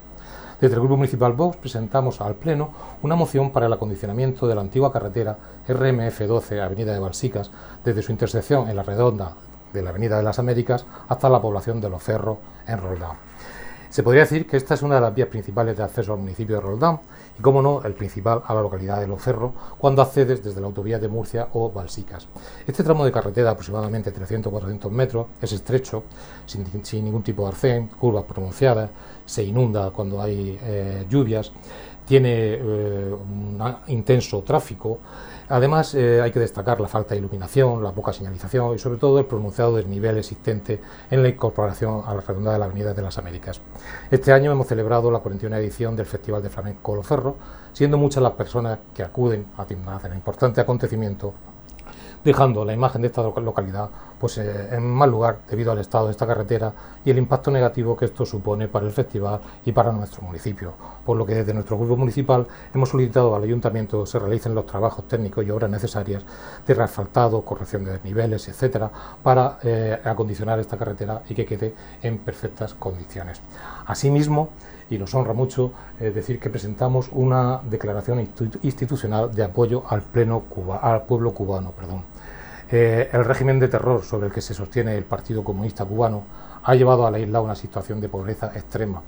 Desde 0.60 0.74
el 0.74 0.80
Grupo 0.80 0.98
Municipal 0.98 1.32
Vox 1.32 1.56
presentamos 1.56 2.20
al 2.20 2.34
Pleno 2.34 2.70
una 3.02 3.16
moción 3.16 3.50
para 3.50 3.64
el 3.64 3.72
acondicionamiento 3.72 4.46
de 4.46 4.54
la 4.54 4.60
antigua 4.60 4.92
carretera 4.92 5.38
RMF 5.66 6.20
12, 6.20 6.60
Avenida 6.60 6.92
de 6.92 6.98
Balsicas, 6.98 7.50
desde 7.82 8.02
su 8.02 8.12
intersección 8.12 8.68
en 8.68 8.76
la 8.76 8.82
redonda 8.82 9.36
de 9.72 9.80
la 9.80 9.88
Avenida 9.88 10.18
de 10.18 10.22
las 10.22 10.38
Américas 10.38 10.84
hasta 11.08 11.30
la 11.30 11.40
población 11.40 11.80
de 11.80 11.88
Los 11.88 12.02
Cerros, 12.02 12.36
en 12.66 12.78
Roldán. 12.78 13.16
Se 13.88 14.02
podría 14.02 14.24
decir 14.24 14.46
que 14.46 14.58
esta 14.58 14.74
es 14.74 14.82
una 14.82 14.96
de 14.96 15.00
las 15.00 15.14
vías 15.14 15.28
principales 15.28 15.78
de 15.78 15.82
acceso 15.82 16.12
al 16.12 16.18
municipio 16.18 16.56
de 16.56 16.60
Roldán 16.60 17.00
y, 17.40 17.42
como 17.42 17.62
no, 17.62 17.82
el 17.84 17.94
principal 17.94 18.42
a 18.46 18.52
la 18.52 18.60
localidad 18.60 19.00
de 19.00 19.06
Los 19.06 19.22
Cerros 19.22 19.52
cuando 19.78 20.02
accedes 20.02 20.44
desde 20.44 20.60
la 20.60 20.66
autovía 20.66 20.98
de 20.98 21.08
Murcia 21.08 21.48
o 21.54 21.70
Balsicas. 21.72 22.28
Este 22.66 22.84
tramo 22.84 23.02
de 23.02 23.10
carretera, 23.10 23.52
aproximadamente 23.52 24.12
300-400 24.12 24.90
metros, 24.90 25.26
es 25.40 25.52
estrecho, 25.52 26.04
sin, 26.44 26.66
ningún 27.02 27.22
tipo 27.22 27.42
de 27.44 27.48
arcén, 27.48 27.88
curvas 27.88 28.24
pronunciadas, 28.24 28.90
se 29.24 29.42
inunda 29.42 29.90
cuando 29.90 30.20
hay 30.20 30.58
eh, 30.62 31.06
lluvias, 31.08 31.50
tiene 32.06 32.58
eh, 32.60 33.10
un 33.10 33.58
intenso 33.86 34.42
tráfico 34.42 34.98
Además, 35.50 35.96
eh, 35.96 36.22
hay 36.22 36.30
que 36.30 36.38
destacar 36.38 36.80
la 36.80 36.86
falta 36.86 37.14
de 37.14 37.18
iluminación, 37.18 37.82
la 37.82 37.90
poca 37.90 38.12
señalización 38.12 38.76
y 38.76 38.78
sobre 38.78 39.00
todo 39.00 39.18
el 39.18 39.26
pronunciado 39.26 39.74
desnivel 39.74 40.16
existente 40.16 40.80
en 41.10 41.24
la 41.24 41.28
incorporación 41.28 42.04
a 42.06 42.14
la 42.14 42.20
redonda 42.20 42.52
de 42.52 42.58
la 42.60 42.66
Avenida 42.66 42.94
de 42.94 43.02
las 43.02 43.18
Américas. 43.18 43.60
Este 44.12 44.32
año 44.32 44.52
hemos 44.52 44.68
celebrado 44.68 45.10
la 45.10 45.18
41 45.18 45.56
edición 45.56 45.96
del 45.96 46.06
Festival 46.06 46.40
de 46.40 46.50
Flamenco 46.50 46.94
Loferro, 46.94 47.34
siendo 47.72 47.98
muchas 47.98 48.22
las 48.22 48.34
personas 48.34 48.78
que 48.94 49.02
acuden 49.02 49.46
a 49.56 49.66
el 50.06 50.14
importante 50.14 50.60
acontecimiento 50.60 51.34
dejando 52.24 52.64
la 52.64 52.72
imagen 52.72 53.02
de 53.02 53.08
esta 53.08 53.22
localidad 53.22 53.88
pues, 54.18 54.36
eh, 54.38 54.68
en 54.74 54.86
mal 54.86 55.10
lugar 55.10 55.38
debido 55.48 55.72
al 55.72 55.78
estado 55.78 56.06
de 56.06 56.12
esta 56.12 56.26
carretera 56.26 56.72
y 57.04 57.10
el 57.10 57.18
impacto 57.18 57.50
negativo 57.50 57.96
que 57.96 58.04
esto 58.04 58.26
supone 58.26 58.68
para 58.68 58.86
el 58.86 58.92
festival 58.92 59.40
y 59.64 59.72
para 59.72 59.92
nuestro 59.92 60.22
municipio. 60.22 60.74
Por 61.04 61.16
lo 61.16 61.24
que 61.24 61.34
desde 61.34 61.54
nuestro 61.54 61.78
grupo 61.78 61.96
municipal 61.96 62.46
hemos 62.74 62.90
solicitado 62.90 63.34
al 63.34 63.42
ayuntamiento 63.42 64.04
que 64.04 64.10
se 64.10 64.18
realicen 64.18 64.54
los 64.54 64.66
trabajos 64.66 65.08
técnicos 65.08 65.44
y 65.44 65.50
obras 65.50 65.70
necesarias 65.70 66.22
de 66.66 66.74
reasfaltado, 66.74 67.42
corrección 67.42 67.84
de 67.84 67.92
desniveles, 67.92 68.46
etcétera, 68.48 68.90
para 69.22 69.58
eh, 69.62 69.98
acondicionar 70.04 70.58
esta 70.58 70.76
carretera 70.76 71.22
y 71.28 71.34
que 71.34 71.46
quede 71.46 71.74
en 72.02 72.18
perfectas 72.18 72.74
condiciones. 72.74 73.40
Asimismo, 73.86 74.50
y 74.90 74.98
nos 74.98 75.14
honra 75.14 75.32
mucho 75.32 75.72
eh, 76.00 76.10
decir 76.10 76.38
que 76.40 76.50
presentamos 76.50 77.08
una 77.12 77.60
declaración 77.64 78.28
institucional 78.62 79.32
de 79.32 79.44
apoyo 79.44 79.84
al 79.88 80.02
pleno 80.02 80.40
Cuba, 80.40 80.78
al 80.78 81.06
pueblo 81.06 81.32
cubano, 81.32 81.70
perdón. 81.70 82.09
Eh, 82.72 83.10
el 83.12 83.24
régimen 83.24 83.58
de 83.58 83.66
terror 83.66 84.04
sobre 84.04 84.28
el 84.28 84.32
que 84.32 84.40
se 84.40 84.54
sostiene 84.54 84.96
el 84.96 85.02
Partido 85.02 85.42
Comunista 85.42 85.84
Cubano 85.84 86.22
ha 86.62 86.74
llevado 86.76 87.04
a 87.04 87.10
la 87.10 87.18
isla 87.18 87.38
a 87.38 87.42
una 87.42 87.56
situación 87.56 88.00
de 88.00 88.08
pobreza 88.08 88.52
extrema. 88.54 89.02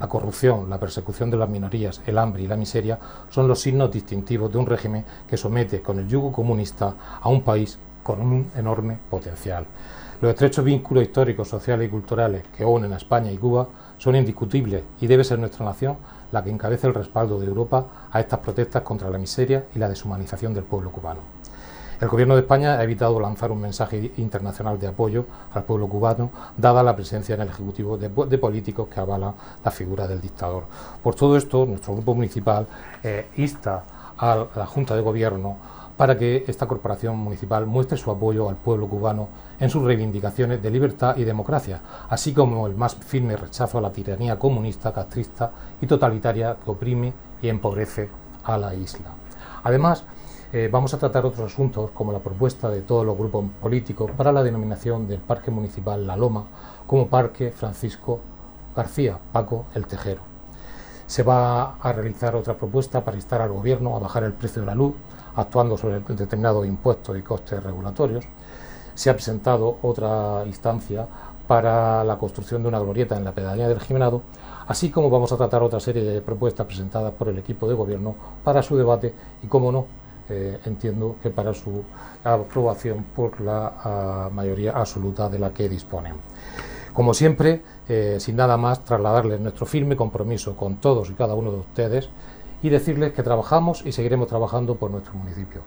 La 0.00 0.08
corrupción, 0.08 0.68
la 0.68 0.80
persecución 0.80 1.30
de 1.30 1.36
las 1.36 1.48
minorías, 1.48 2.02
el 2.06 2.18
hambre 2.18 2.42
y 2.42 2.48
la 2.48 2.56
miseria 2.56 2.98
son 3.30 3.46
los 3.46 3.60
signos 3.60 3.92
distintivos 3.92 4.50
de 4.50 4.58
un 4.58 4.66
régimen 4.66 5.04
que 5.28 5.36
somete 5.36 5.80
con 5.80 6.00
el 6.00 6.08
yugo 6.08 6.32
comunista 6.32 7.20
a 7.20 7.28
un 7.28 7.42
país 7.42 7.78
con 8.02 8.20
un 8.20 8.50
enorme 8.56 8.98
potencial. 9.08 9.64
Los 10.20 10.30
estrechos 10.30 10.64
vínculos 10.64 11.04
históricos, 11.04 11.48
sociales 11.48 11.86
y 11.86 11.90
culturales 11.90 12.42
que 12.56 12.64
unen 12.64 12.92
a 12.94 12.96
España 12.96 13.30
y 13.30 13.36
Cuba 13.36 13.68
son 13.96 14.16
indiscutibles 14.16 14.82
y 15.00 15.06
debe 15.06 15.22
ser 15.22 15.38
nuestra 15.38 15.64
nación 15.64 15.98
la 16.32 16.42
que 16.42 16.50
encabece 16.50 16.88
el 16.88 16.94
respaldo 16.94 17.38
de 17.38 17.46
Europa 17.46 18.08
a 18.10 18.18
estas 18.18 18.40
protestas 18.40 18.82
contra 18.82 19.08
la 19.08 19.18
miseria 19.18 19.66
y 19.72 19.78
la 19.78 19.88
deshumanización 19.88 20.52
del 20.52 20.64
pueblo 20.64 20.90
cubano. 20.90 21.20
El 22.00 22.08
Gobierno 22.08 22.34
de 22.34 22.40
España 22.40 22.74
ha 22.78 22.82
evitado 22.82 23.20
lanzar 23.20 23.52
un 23.52 23.60
mensaje 23.60 24.12
internacional 24.16 24.80
de 24.80 24.88
apoyo 24.88 25.26
al 25.52 25.62
pueblo 25.62 25.88
cubano, 25.88 26.30
dada 26.56 26.82
la 26.82 26.96
presencia 26.96 27.36
en 27.36 27.42
el 27.42 27.48
Ejecutivo 27.48 27.96
de, 27.96 28.38
políticos 28.38 28.88
que 28.92 28.98
avalan 28.98 29.34
la 29.64 29.70
figura 29.70 30.08
del 30.08 30.20
dictador. 30.20 30.64
Por 31.02 31.14
todo 31.14 31.36
esto, 31.36 31.64
nuestro 31.66 31.94
grupo 31.94 32.14
municipal 32.14 32.66
eh, 33.02 33.28
insta 33.36 33.84
a 34.18 34.46
la 34.56 34.66
Junta 34.66 34.96
de 34.96 35.02
Gobierno 35.02 35.56
para 35.96 36.18
que 36.18 36.44
esta 36.48 36.66
corporación 36.66 37.16
municipal 37.16 37.66
muestre 37.66 37.96
su 37.96 38.10
apoyo 38.10 38.48
al 38.48 38.56
pueblo 38.56 38.88
cubano 38.88 39.28
en 39.60 39.70
sus 39.70 39.84
reivindicaciones 39.84 40.60
de 40.60 40.70
libertad 40.70 41.16
y 41.16 41.22
democracia, 41.22 41.80
así 42.08 42.32
como 42.32 42.66
el 42.66 42.74
más 42.74 42.96
firme 42.96 43.36
rechazo 43.36 43.78
a 43.78 43.80
la 43.80 43.92
tiranía 43.92 44.36
comunista, 44.36 44.92
castrista 44.92 45.52
y 45.80 45.86
totalitaria 45.86 46.56
que 46.62 46.70
oprime 46.72 47.12
y 47.40 47.48
empobrece 47.48 48.08
a 48.42 48.58
la 48.58 48.74
isla. 48.74 49.10
Además, 49.62 50.04
eh, 50.56 50.68
vamos 50.70 50.94
a 50.94 50.98
tratar 50.98 51.26
otros 51.26 51.52
asuntos 51.52 51.90
como 51.90 52.12
la 52.12 52.20
propuesta 52.20 52.70
de 52.70 52.82
todos 52.82 53.04
los 53.04 53.18
grupos 53.18 53.44
políticos 53.60 54.08
para 54.16 54.30
la 54.30 54.40
denominación 54.40 55.08
del 55.08 55.18
Parque 55.18 55.50
Municipal 55.50 56.06
La 56.06 56.16
Loma 56.16 56.44
como 56.86 57.08
Parque 57.08 57.50
Francisco 57.50 58.20
García 58.76 59.18
Paco 59.32 59.66
el 59.74 59.88
Tejero. 59.88 60.20
Se 61.08 61.24
va 61.24 61.74
a 61.74 61.92
realizar 61.92 62.36
otra 62.36 62.54
propuesta 62.54 63.04
para 63.04 63.16
instar 63.16 63.42
al 63.42 63.50
Gobierno 63.50 63.96
a 63.96 63.98
bajar 63.98 64.22
el 64.22 64.32
precio 64.32 64.62
de 64.62 64.66
la 64.66 64.76
luz 64.76 64.94
actuando 65.34 65.76
sobre 65.76 65.98
determinados 65.98 66.64
impuestos 66.64 67.18
y 67.18 67.22
costes 67.22 67.60
regulatorios. 67.60 68.24
Se 68.94 69.10
ha 69.10 69.14
presentado 69.14 69.78
otra 69.82 70.44
instancia 70.46 71.04
para 71.48 72.04
la 72.04 72.16
construcción 72.16 72.62
de 72.62 72.68
una 72.68 72.78
glorieta 72.78 73.16
en 73.16 73.24
la 73.24 73.32
pedanía 73.32 73.66
del 73.66 73.80
Jimenado, 73.80 74.22
así 74.68 74.92
como 74.92 75.10
vamos 75.10 75.32
a 75.32 75.36
tratar 75.36 75.64
otra 75.64 75.80
serie 75.80 76.04
de 76.04 76.20
propuestas 76.20 76.64
presentadas 76.64 77.12
por 77.12 77.28
el 77.28 77.38
equipo 77.38 77.66
de 77.66 77.74
gobierno 77.74 78.14
para 78.44 78.62
su 78.62 78.76
debate 78.76 79.12
y, 79.42 79.48
como 79.48 79.72
no, 79.72 79.86
eh, 80.28 80.58
entiendo 80.64 81.16
que 81.22 81.30
para 81.30 81.52
su 81.52 81.84
aprobación 82.22 83.04
por 83.14 83.40
la 83.40 83.72
ah, 83.84 84.30
mayoría 84.32 84.72
absoluta 84.72 85.28
de 85.28 85.38
la 85.38 85.50
que 85.50 85.68
disponen. 85.68 86.14
Como 86.92 87.12
siempre, 87.12 87.62
eh, 87.88 88.16
sin 88.20 88.36
nada 88.36 88.56
más, 88.56 88.84
trasladarles 88.84 89.40
nuestro 89.40 89.66
firme 89.66 89.96
compromiso 89.96 90.56
con 90.56 90.76
todos 90.76 91.10
y 91.10 91.14
cada 91.14 91.34
uno 91.34 91.50
de 91.50 91.58
ustedes 91.58 92.08
y 92.62 92.68
decirles 92.68 93.12
que 93.12 93.22
trabajamos 93.22 93.84
y 93.84 93.92
seguiremos 93.92 94.28
trabajando 94.28 94.76
por 94.76 94.90
nuestro 94.90 95.12
municipio. 95.14 95.60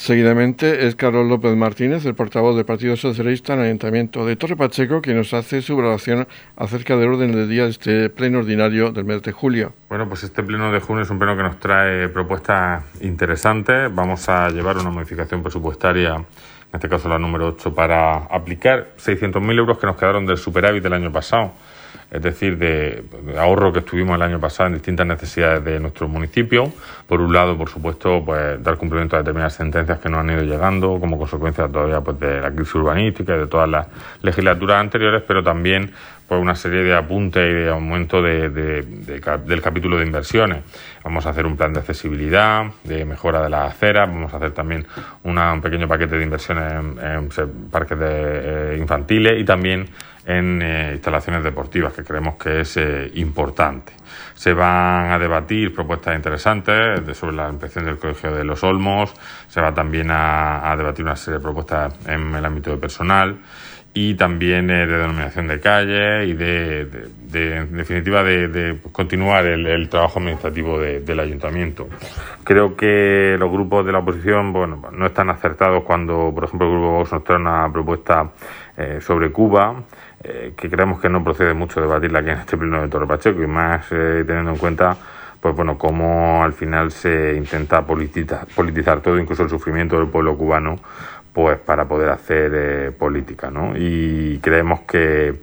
Seguidamente 0.00 0.86
es 0.86 0.96
Carlos 0.96 1.28
López 1.28 1.54
Martínez, 1.54 2.06
el 2.06 2.14
portavoz 2.14 2.56
del 2.56 2.64
Partido 2.64 2.96
Socialista 2.96 3.52
en 3.52 3.58
el 3.58 3.66
Ayuntamiento 3.66 4.24
de 4.24 4.34
Torre 4.34 4.56
Pacheco, 4.56 5.02
quien 5.02 5.18
nos 5.18 5.34
hace 5.34 5.60
su 5.60 5.76
valoración 5.76 6.26
acerca 6.56 6.96
del 6.96 7.10
orden 7.10 7.32
del 7.32 7.50
día 7.50 7.64
de 7.64 7.68
este 7.68 8.08
pleno 8.08 8.38
ordinario 8.38 8.92
del 8.92 9.04
mes 9.04 9.20
de 9.20 9.32
julio. 9.32 9.74
Bueno, 9.90 10.08
pues 10.08 10.24
este 10.24 10.42
pleno 10.42 10.72
de 10.72 10.80
junio 10.80 11.02
es 11.02 11.10
un 11.10 11.18
pleno 11.18 11.36
que 11.36 11.42
nos 11.42 11.60
trae 11.60 12.08
propuestas 12.08 12.82
interesantes. 13.02 13.94
Vamos 13.94 14.26
a 14.30 14.48
llevar 14.48 14.78
una 14.78 14.88
modificación 14.88 15.42
presupuestaria, 15.42 16.24
en 16.72 16.76
este 16.76 16.88
caso 16.88 17.08
la 17.08 17.18
número 17.18 17.48
8, 17.48 17.74
para 17.74 18.16
aplicar 18.24 18.90
600.000 18.96 19.58
euros 19.58 19.78
que 19.78 19.86
nos 19.86 19.96
quedaron 19.96 20.24
del 20.26 20.38
superávit 20.38 20.82
del 20.82 20.92
año 20.92 21.10
pasado 21.12 21.52
es 22.10 22.22
decir, 22.22 22.58
de, 22.58 23.04
ahorro 23.38 23.72
que 23.72 23.78
estuvimos 23.80 24.16
el 24.16 24.22
año 24.22 24.40
pasado 24.40 24.68
en 24.68 24.74
distintas 24.74 25.06
necesidades 25.06 25.64
de 25.64 25.78
nuestro 25.78 26.08
municipio. 26.08 26.72
Por 27.06 27.20
un 27.20 27.32
lado, 27.32 27.56
por 27.56 27.68
supuesto, 27.68 28.22
pues 28.24 28.60
dar 28.62 28.76
cumplimiento 28.76 29.14
a 29.14 29.20
determinadas 29.20 29.54
sentencias 29.54 30.00
que 30.00 30.08
nos 30.08 30.20
han 30.20 30.30
ido 30.30 30.42
llegando 30.42 30.98
como 30.98 31.16
consecuencia 31.16 31.68
todavía 31.68 32.00
pues, 32.00 32.18
de 32.18 32.40
la 32.40 32.50
crisis 32.50 32.74
urbanística 32.74 33.36
y 33.36 33.38
de 33.38 33.46
todas 33.46 33.68
las 33.68 33.86
legislaturas 34.22 34.80
anteriores, 34.80 35.22
pero 35.26 35.44
también 35.44 35.92
pues 36.30 36.40
una 36.40 36.54
serie 36.54 36.84
de 36.84 36.94
apuntes 36.94 37.42
y 37.42 37.54
de 37.54 37.70
aumento 37.70 38.22
del 38.22 39.60
capítulo 39.60 39.98
de 39.98 40.06
inversiones. 40.06 40.62
Vamos 41.02 41.26
a 41.26 41.30
hacer 41.30 41.44
un 41.44 41.56
plan 41.56 41.72
de 41.72 41.80
accesibilidad, 41.80 42.66
de 42.84 43.04
mejora 43.04 43.42
de 43.42 43.50
las 43.50 43.72
aceras, 43.72 44.08
vamos 44.08 44.32
a 44.32 44.36
hacer 44.36 44.52
también 44.52 44.86
un 45.24 45.60
pequeño 45.60 45.88
paquete 45.88 46.16
de 46.18 46.22
inversiones 46.22 46.72
en, 46.72 47.28
parques 47.68 47.98
de, 47.98 48.74
eh, 48.74 48.78
infantiles 48.78 49.40
y 49.40 49.44
también 49.44 49.88
en 50.24 50.62
eh, 50.62 50.90
instalaciones 50.92 51.42
deportivas, 51.42 51.94
que 51.94 52.04
creemos 52.04 52.36
que 52.36 52.60
es 52.60 52.76
eh, 52.76 53.10
importante. 53.14 53.92
Se 54.34 54.52
van 54.52 55.10
a 55.10 55.18
debatir 55.18 55.74
propuestas 55.74 56.14
interesantes 56.14 57.18
sobre 57.18 57.34
la 57.34 57.48
inspección 57.48 57.86
del 57.86 57.98
Colegio 57.98 58.30
de 58.30 58.44
los 58.44 58.62
Olmos, 58.62 59.12
se 59.48 59.60
va 59.60 59.74
también 59.74 60.12
a, 60.12 60.72
debatir 60.76 61.04
una 61.04 61.16
serie 61.16 61.38
de 61.38 61.42
propuestas 61.42 61.92
en 62.06 62.32
el 62.36 62.44
ámbito 62.44 62.70
de 62.70 62.76
personal 62.76 63.36
y 63.92 64.14
también 64.14 64.70
eh, 64.70 64.86
de 64.86 64.98
denominación 64.98 65.48
de 65.48 65.60
calle 65.60 66.26
y 66.26 66.34
de, 66.34 66.80
en 67.32 67.76
definitiva, 67.76 68.22
de, 68.22 68.78
continuar 68.92 69.46
el, 69.46 69.88
trabajo 69.88 70.18
administrativo 70.18 70.78
del 70.78 71.20
ayuntamiento. 71.20 71.88
Creo 72.44 72.76
que 72.76 73.36
los 73.38 73.50
grupos 73.50 73.84
de 73.86 73.92
la 73.92 73.98
oposición 73.98 74.52
bueno, 74.52 74.82
no 74.92 75.06
están 75.06 75.30
acertados 75.30 75.82
cuando, 75.84 76.32
por 76.34 76.44
ejemplo, 76.44 76.66
el 76.68 76.72
Grupo 76.74 76.90
Vox 76.92 77.12
nos 77.12 77.24
trae 77.24 77.38
una 77.38 77.70
propuesta 77.72 78.30
sobre 79.00 79.30
Cuba. 79.30 79.84
Eh, 80.22 80.52
que 80.54 80.68
creemos 80.68 81.00
que 81.00 81.08
no 81.08 81.24
procede 81.24 81.54
mucho 81.54 81.80
debatirla 81.80 82.18
aquí 82.18 82.28
en 82.28 82.38
este 82.40 82.58
pleno 82.58 82.82
de 82.82 82.88
Torre 82.88 83.06
Pacheco 83.06 83.42
y 83.42 83.46
más 83.46 83.86
eh, 83.90 84.22
teniendo 84.26 84.50
en 84.50 84.58
cuenta 84.58 84.94
pues 85.40 85.56
bueno 85.56 85.78
cómo 85.78 86.44
al 86.44 86.52
final 86.52 86.90
se 86.90 87.36
intenta 87.38 87.86
politizar 87.86 89.00
todo, 89.00 89.18
incluso 89.18 89.44
el 89.44 89.48
sufrimiento 89.48 89.96
del 89.96 90.08
pueblo 90.08 90.36
cubano 90.36 90.76
pues 91.32 91.58
para 91.58 91.86
poder 91.86 92.10
hacer 92.10 92.52
eh, 92.54 92.90
política, 92.90 93.50
¿no? 93.50 93.72
Y 93.76 94.38
creemos 94.42 94.80
que, 94.80 95.34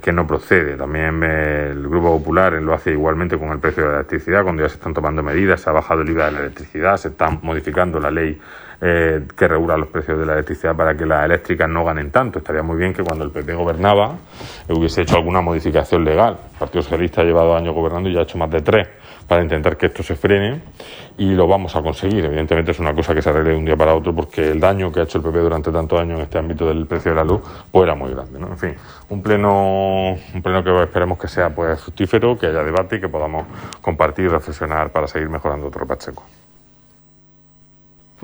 que 0.00 0.12
no 0.12 0.26
procede. 0.26 0.76
También 0.76 1.22
el 1.22 1.88
Grupo 1.88 2.18
Popular 2.18 2.52
lo 2.54 2.74
hace 2.74 2.92
igualmente 2.92 3.38
con 3.38 3.50
el 3.50 3.58
precio 3.58 3.84
de 3.84 3.88
la 3.88 3.94
electricidad, 3.96 4.42
cuando 4.42 4.62
ya 4.62 4.68
se 4.68 4.76
están 4.76 4.94
tomando 4.94 5.22
medidas, 5.22 5.60
se 5.60 5.70
ha 5.70 5.72
bajado 5.72 6.02
el 6.02 6.10
IVA 6.10 6.26
de 6.26 6.32
la 6.32 6.38
electricidad, 6.40 6.96
se 6.96 7.08
está 7.08 7.30
modificando 7.30 7.98
la 7.98 8.10
ley 8.10 8.38
eh, 8.86 9.22
que 9.34 9.48
regula 9.48 9.78
los 9.78 9.88
precios 9.88 10.18
de 10.18 10.26
la 10.26 10.34
electricidad 10.34 10.76
para 10.76 10.94
que 10.94 11.06
las 11.06 11.24
eléctricas 11.24 11.68
no 11.68 11.84
ganen 11.84 12.10
tanto. 12.10 12.40
Estaría 12.40 12.62
muy 12.62 12.76
bien 12.76 12.92
que 12.92 13.02
cuando 13.02 13.24
el 13.24 13.30
PP 13.30 13.54
gobernaba 13.54 14.16
hubiese 14.68 15.02
hecho 15.02 15.16
alguna 15.16 15.40
modificación 15.40 16.04
legal. 16.04 16.36
El 16.52 16.58
Partido 16.58 16.82
Socialista 16.82 17.22
ha 17.22 17.24
llevado 17.24 17.56
años 17.56 17.74
gobernando 17.74 18.10
y 18.10 18.12
ya 18.12 18.20
ha 18.20 18.22
hecho 18.24 18.36
más 18.36 18.50
de 18.50 18.60
tres 18.60 18.88
para 19.26 19.42
intentar 19.42 19.76
que 19.76 19.86
esto 19.86 20.02
se 20.02 20.16
frene 20.16 20.60
y 21.16 21.34
lo 21.34 21.46
vamos 21.46 21.74
a 21.76 21.82
conseguir. 21.82 22.24
Evidentemente 22.24 22.72
es 22.72 22.78
una 22.78 22.94
cosa 22.94 23.14
que 23.14 23.22
se 23.22 23.30
arregle 23.30 23.50
de 23.50 23.56
un 23.56 23.64
día 23.64 23.76
para 23.76 23.94
otro 23.94 24.14
porque 24.14 24.50
el 24.50 24.60
daño 24.60 24.92
que 24.92 25.00
ha 25.00 25.02
hecho 25.04 25.18
el 25.18 25.24
PP 25.24 25.38
durante 25.38 25.70
tantos 25.70 26.00
años 26.00 26.18
en 26.18 26.24
este 26.24 26.38
ámbito 26.38 26.66
del 26.66 26.86
precio 26.86 27.12
de 27.12 27.16
la 27.16 27.24
luz 27.24 27.40
pues 27.70 27.84
era 27.84 27.94
muy 27.94 28.10
grande. 28.10 28.38
En 28.38 28.58
fin, 28.58 28.74
un 29.08 29.22
pleno, 29.22 30.16
un 30.34 30.42
pleno 30.42 30.62
que 30.64 30.82
esperemos 30.82 31.18
que 31.18 31.28
sea 31.28 31.50
pues 31.50 31.80
fructífero, 31.80 32.38
que 32.38 32.46
haya 32.46 32.62
debate 32.62 32.96
y 32.96 33.00
que 33.00 33.08
podamos 33.08 33.46
compartir 33.80 34.26
y 34.26 34.28
reflexionar 34.28 34.90
para 34.90 35.06
seguir 35.06 35.28
mejorando 35.28 35.66
otro 35.68 35.86
Pacheco. 35.86 36.24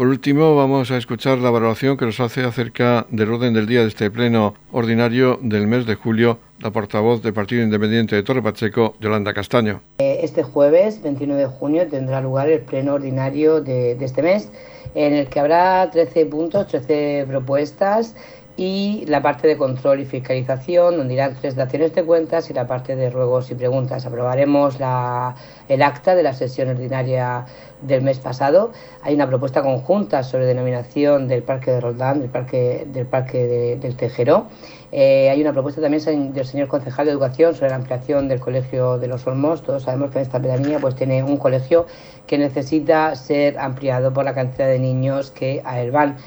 Por 0.01 0.09
último, 0.09 0.57
vamos 0.57 0.91
a 0.91 0.97
escuchar 0.97 1.37
la 1.37 1.51
valoración 1.51 1.99
que 1.99 2.07
nos 2.07 2.21
hace 2.21 2.43
acerca 2.43 3.07
del 3.11 3.31
orden 3.35 3.53
del 3.53 3.67
día 3.67 3.83
de 3.83 3.89
este 3.89 4.11
pleno 4.11 4.55
ordinario 4.73 5.39
del 5.43 5.67
mes 5.67 5.85
de 5.85 5.95
julio 5.95 6.39
la 6.59 6.71
portavoz 6.71 7.23
del 7.23 7.35
Partido 7.35 7.63
Independiente 7.63 8.17
de 8.17 8.23
Torre 8.23 8.43
Pacheco, 8.43 8.95
Yolanda 8.99 9.35
Castaño. 9.35 9.83
Eh, 9.99 10.21
este 10.23 10.43
jueves, 10.43 11.03
29 11.03 11.43
de 11.43 11.49
junio, 11.49 11.87
tendrá 11.87 12.23
lugar 12.23 12.49
el 12.49 12.61
pleno 12.61 12.95
ordinario 12.95 13.61
de, 13.61 13.95
de 13.95 14.05
este 14.07 14.23
mes, 14.23 14.51
en 14.95 15.13
el 15.13 15.29
que 15.29 15.39
habrá 15.39 15.91
13 15.91 16.25
puntos, 16.27 16.67
13 16.69 17.27
propuestas 17.29 18.17
y 18.61 19.07
la 19.07 19.23
parte 19.23 19.49
de 19.49 19.57
control 19.57 20.01
y 20.01 20.05
fiscalización, 20.05 20.99
donde 20.99 21.15
irán 21.15 21.35
tres 21.41 21.57
daciones 21.57 21.95
de 21.95 22.05
cuentas 22.05 22.51
y 22.51 22.53
la 22.53 22.67
parte 22.67 22.95
de 22.95 23.09
ruegos 23.09 23.51
y 23.51 23.55
preguntas. 23.55 24.05
Aprobaremos 24.05 24.79
la, 24.79 25.35
el 25.67 25.81
acta 25.81 26.15
de 26.15 26.23
la 26.23 26.35
sesión 26.35 26.69
ordinaria 26.69 27.47
del 27.81 28.03
mes 28.03 28.19
pasado. 28.19 28.73
Hay 29.01 29.15
una 29.15 29.27
propuesta 29.27 29.63
conjunta 29.63 30.23
sobre 30.23 30.45
denominación 30.45 31.27
del 31.27 31.43
Parque 31.43 31.71
de 31.71 31.81
Roldán, 31.81 32.21
del 32.21 32.29
Parque, 32.29 32.87
del 32.87 33.07
parque 33.07 33.79
del 33.81 33.97
Tejero. 33.97 34.49
Eh, 34.93 35.31
hay 35.31 35.41
una 35.41 35.55
propuesta 35.55 35.81
también 35.81 36.35
del 36.35 36.45
señor 36.45 36.69
concejal 36.69 37.07
de 37.07 37.13
Educación 37.13 37.55
sobre 37.55 37.71
la 37.71 37.77
ampliación 37.77 38.29
del 38.29 38.41
Colegio 38.41 38.99
de 38.99 39.09
los 39.09 39.27
Olmos. 39.27 39.63
Todos 39.63 39.85
sabemos 39.85 40.11
que 40.11 40.19
en 40.19 40.23
esta 40.25 40.39
pedanía 40.39 40.79
pues, 40.81 40.95
tiene 40.97 41.23
un 41.23 41.39
colegio 41.39 41.87
que 42.27 42.37
necesita 42.37 43.17
ser 43.17 43.59
ampliado 43.59 44.13
por 44.13 44.27
la 44.27 44.35
cantidad 44.35 44.69
de 44.69 44.79
niños 44.79 45.31
que 45.31 45.63
a 45.65 45.81
él 45.81 45.93
van. 45.93 46.19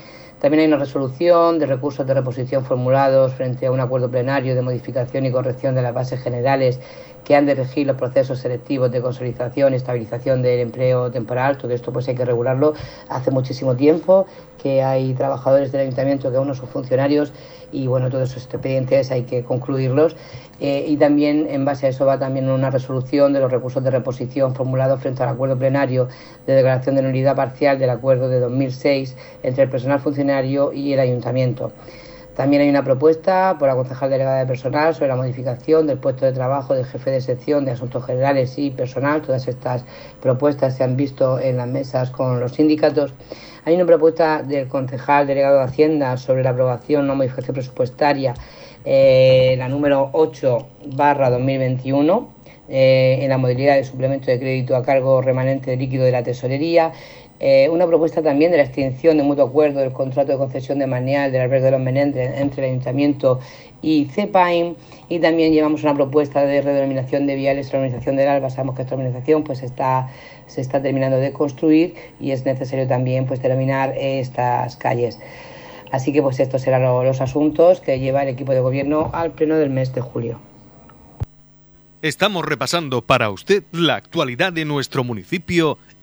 También 0.43 0.59
hay 0.59 0.67
una 0.67 0.75
resolución 0.75 1.57
de 1.57 1.65
recursos 1.65 2.05
de 2.05 2.13
reposición 2.13 2.65
formulados 2.65 3.33
frente 3.33 3.65
a 3.65 3.71
un 3.71 3.79
acuerdo 3.79 4.11
plenario 4.11 4.55
de 4.55 4.61
modificación 4.61 5.25
y 5.25 5.31
corrección 5.31 5.73
de 5.73 5.81
las 5.81 5.93
bases 5.93 6.21
generales 6.21 6.81
que 7.23 7.37
han 7.37 7.45
de 7.45 7.55
regir 7.55 7.87
los 7.87 7.95
procesos 7.95 8.39
selectivos 8.39 8.91
de 8.91 9.01
consolidación 9.01 9.71
y 9.71 9.77
estabilización 9.77 10.41
del 10.41 10.59
empleo 10.59 11.09
temporal. 11.11 11.57
Todo 11.57 11.71
esto 11.71 11.93
pues 11.93 12.09
hay 12.09 12.15
que 12.15 12.25
regularlo 12.25 12.73
hace 13.07 13.31
muchísimo 13.31 13.77
tiempo, 13.77 14.25
que 14.61 14.83
hay 14.83 15.13
trabajadores 15.13 15.71
del 15.71 15.79
ayuntamiento 15.79 16.29
que 16.29 16.35
aún 16.35 16.49
no 16.49 16.55
son 16.55 16.67
funcionarios 16.67 17.31
y 17.71 17.87
bueno, 17.87 18.09
todos 18.09 18.29
esos 18.29 18.43
expedientes 18.43 19.11
hay 19.11 19.23
que 19.23 19.45
concluirlos. 19.45 20.17
Eh, 20.59 20.85
y 20.87 20.97
también 20.97 21.47
en 21.49 21.65
base 21.65 21.87
a 21.87 21.89
eso 21.89 22.05
va 22.05 22.19
también 22.19 22.49
una 22.49 22.69
resolución 22.69 23.33
de 23.33 23.39
los 23.39 23.51
recursos 23.51 23.83
de 23.83 23.89
reposición 23.89 24.53
formulados 24.53 25.01
frente 25.01 25.23
al 25.23 25.29
acuerdo 25.29 25.57
plenario 25.57 26.07
de 26.45 26.53
declaración 26.53 26.95
de 26.95 27.01
nulidad 27.01 27.35
parcial 27.35 27.79
del 27.79 27.89
acuerdo 27.89 28.29
de 28.29 28.39
2006 28.39 29.15
entre 29.41 29.63
el 29.63 29.69
personal 29.69 29.99
funcionario 29.99 30.32
y 30.73 30.93
el 30.93 30.99
ayuntamiento. 30.99 31.71
También 32.35 32.63
hay 32.63 32.69
una 32.69 32.83
propuesta 32.83 33.55
por 33.59 33.67
la 33.67 33.75
concejal 33.75 34.09
delegada 34.09 34.39
de 34.39 34.47
personal 34.47 34.95
sobre 34.95 35.09
la 35.09 35.15
modificación 35.15 35.85
del 35.85 35.99
puesto 35.99 36.25
de 36.25 36.31
trabajo 36.31 36.73
de 36.73 36.83
jefe 36.83 37.11
de 37.11 37.21
sección 37.21 37.63
de 37.63 37.71
asuntos 37.71 38.03
generales 38.05 38.57
y 38.57 38.71
personal. 38.71 39.21
Todas 39.21 39.47
estas 39.47 39.85
propuestas 40.19 40.75
se 40.75 40.83
han 40.83 40.97
visto 40.97 41.39
en 41.39 41.57
las 41.57 41.67
mesas 41.67 42.09
con 42.09 42.39
los 42.39 42.53
sindicatos. 42.53 43.13
Hay 43.65 43.75
una 43.75 43.85
propuesta 43.85 44.41
del 44.41 44.67
concejal 44.67 45.27
delegado 45.27 45.59
de 45.59 45.65
Hacienda 45.65 46.17
sobre 46.17 46.43
la 46.43 46.49
aprobación 46.49 47.05
no 47.05 47.15
modificación 47.15 47.53
presupuestaria, 47.53 48.33
eh, 48.83 49.55
la 49.59 49.69
número 49.69 50.09
8 50.13 50.67
barra 50.87 51.29
2021, 51.29 52.33
eh, 52.67 53.19
en 53.21 53.29
la 53.29 53.37
modalidad 53.37 53.75
de 53.75 53.83
suplemento 53.83 54.31
de 54.31 54.39
crédito 54.39 54.75
a 54.75 54.83
cargo 54.83 55.21
remanente 55.21 55.69
de 55.69 55.77
líquido 55.77 56.03
de 56.03 56.11
la 56.11 56.23
tesorería. 56.23 56.93
Eh, 57.45 57.67
una 57.67 57.85
propuesta 57.85 58.21
también 58.21 58.51
de 58.51 58.57
la 58.57 58.63
extinción 58.63 59.17
de 59.17 59.23
mutuo 59.23 59.43
acuerdo 59.43 59.81
del 59.81 59.91
contrato 59.91 60.31
de 60.31 60.37
concesión 60.37 60.79
de 60.79 60.87
maneal 60.87 61.29
del 61.29 61.41
albergue 61.41 61.65
de 61.65 61.71
los 61.71 61.81
Menéndez 61.81 62.39
entre 62.39 62.63
el 62.63 62.71
Ayuntamiento 62.71 63.41
y 63.81 64.05
CEPAIM 64.05 64.75
y 65.09 65.19
también 65.19 65.51
llevamos 65.51 65.83
una 65.83 65.93
propuesta 65.93 66.45
de 66.45 66.61
redenominación 66.61 67.27
de 67.27 67.35
viales 67.35 67.73
la 67.73 67.79
organización 67.79 68.15
del 68.15 68.29
ALBA. 68.29 68.49
Sabemos 68.49 68.77
que 68.77 68.83
esta 68.83 68.95
organización 68.95 69.43
pues 69.43 69.61
está 69.61 70.07
se 70.47 70.61
está 70.61 70.81
terminando 70.81 71.17
de 71.17 71.33
construir 71.33 71.95
y 72.21 72.31
es 72.31 72.45
necesario 72.45 72.87
también 72.87 73.25
pues 73.25 73.41
terminar 73.41 73.93
estas 73.97 74.77
calles. 74.77 75.19
Así 75.91 76.13
que 76.13 76.21
pues 76.21 76.39
estos 76.39 76.61
serán 76.61 76.83
los 76.83 77.19
asuntos 77.19 77.81
que 77.81 77.99
lleva 77.99 78.23
el 78.23 78.29
equipo 78.29 78.53
de 78.53 78.61
gobierno 78.61 79.09
al 79.11 79.31
pleno 79.31 79.57
del 79.57 79.69
mes 79.69 79.93
de 79.93 79.99
julio. 79.99 80.39
Estamos 82.01 82.45
repasando 82.45 83.01
para 83.01 83.29
usted 83.29 83.63
la 83.71 83.95
actualidad 83.95 84.51
de 84.51 84.65
nuestro 84.65 85.05
municipio 85.05 85.77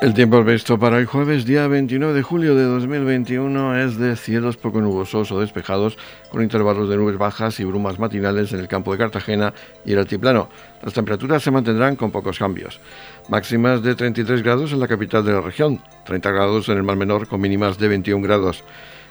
El 0.00 0.14
tiempo 0.14 0.42
previsto 0.42 0.78
para 0.78 0.98
el 0.98 1.04
jueves, 1.04 1.44
día 1.44 1.66
29 1.66 2.14
de 2.14 2.22
julio 2.22 2.54
de 2.54 2.64
2021, 2.64 3.76
es 3.76 3.98
de 3.98 4.16
cielos 4.16 4.56
poco 4.56 4.80
nubosos 4.80 5.30
o 5.30 5.38
despejados, 5.38 5.98
con 6.30 6.42
intervalos 6.42 6.88
de 6.88 6.96
nubes 6.96 7.18
bajas 7.18 7.60
y 7.60 7.64
brumas 7.64 7.98
matinales 7.98 8.50
en 8.54 8.60
el 8.60 8.68
campo 8.68 8.92
de 8.92 8.98
Cartagena 8.98 9.52
y 9.84 9.92
el 9.92 9.98
altiplano. 9.98 10.48
Las 10.82 10.94
temperaturas 10.94 11.42
se 11.42 11.50
mantendrán 11.50 11.96
con 11.96 12.10
pocos 12.10 12.38
cambios. 12.38 12.80
Máximas 13.28 13.82
de 13.82 13.94
33 13.94 14.42
grados 14.42 14.72
en 14.72 14.80
la 14.80 14.88
capital 14.88 15.22
de 15.22 15.34
la 15.34 15.42
región, 15.42 15.82
30 16.06 16.30
grados 16.30 16.70
en 16.70 16.78
el 16.78 16.82
mar 16.82 16.96
menor 16.96 17.28
con 17.28 17.42
mínimas 17.42 17.76
de 17.76 17.88
21 17.88 18.26
grados. 18.26 18.64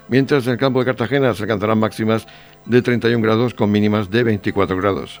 Mientras 0.08 0.44
en 0.48 0.54
el 0.54 0.58
campo 0.58 0.80
de 0.80 0.86
Cartagena 0.86 1.32
se 1.34 1.44
alcanzarán 1.44 1.78
máximas 1.78 2.26
de 2.66 2.82
31 2.82 3.22
grados 3.22 3.54
con 3.54 3.70
mínimas 3.70 4.10
de 4.10 4.24
24 4.24 4.76
grados. 4.76 5.20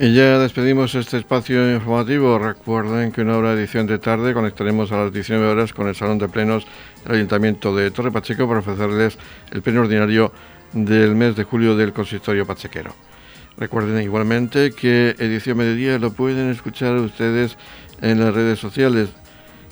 Y 0.00 0.14
ya 0.14 0.38
despedimos 0.38 0.94
este 0.94 1.18
espacio 1.18 1.74
informativo. 1.74 2.38
Recuerden 2.38 3.10
que 3.10 3.22
una 3.22 3.36
hora 3.36 3.56
de 3.56 3.62
edición 3.62 3.88
de 3.88 3.98
tarde 3.98 4.32
conectaremos 4.32 4.92
a 4.92 4.98
las 4.98 5.12
19 5.12 5.44
horas 5.44 5.72
con 5.72 5.88
el 5.88 5.96
Salón 5.96 6.18
de 6.18 6.28
Plenos 6.28 6.68
del 7.04 7.16
Ayuntamiento 7.16 7.74
de 7.74 7.90
Torre 7.90 8.12
Pacheco 8.12 8.46
para 8.46 8.60
ofrecerles 8.60 9.18
el 9.50 9.60
pleno 9.60 9.80
ordinario 9.80 10.32
del 10.72 11.16
mes 11.16 11.34
de 11.34 11.42
julio 11.42 11.76
del 11.76 11.92
consistorio 11.92 12.46
pachequero. 12.46 12.94
Recuerden 13.56 14.00
igualmente 14.00 14.70
que 14.70 15.16
edición 15.18 15.58
mediodía 15.58 15.98
lo 15.98 16.12
pueden 16.12 16.48
escuchar 16.50 16.94
ustedes 16.94 17.56
en 18.00 18.20
las 18.20 18.32
redes 18.32 18.60
sociales 18.60 19.08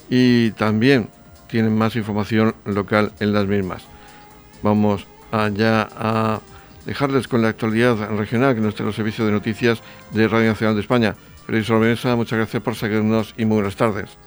y 0.09 0.51
también 0.51 1.07
tienen 1.47 1.77
más 1.77 1.95
información 1.95 2.53
local 2.65 3.13
en 3.21 3.31
las 3.31 3.47
mismas. 3.47 3.85
Vamos 4.61 5.07
allá 5.31 5.87
a 5.95 6.41
dejarles 6.87 7.27
con 7.27 7.41
la 7.41 7.49
actualidad 7.49 7.95
regional 8.17 8.55
que 8.55 8.61
nos 8.61 8.73
trae 8.73 8.87
los 8.87 8.95
servicios 8.95 9.27
de 9.27 9.33
noticias 9.33 9.83
de 10.11 10.27
Radio 10.27 10.47
Nacional 10.47 10.73
de 10.73 10.81
España. 10.81 11.15
Feliz 11.45 11.69
Mesa, 11.69 12.15
muchas 12.15 12.39
gracias 12.39 12.63
por 12.63 12.75
seguirnos 12.75 13.35
y 13.37 13.45
muy 13.45 13.55
buenas 13.55 13.75
tardes. 13.75 14.17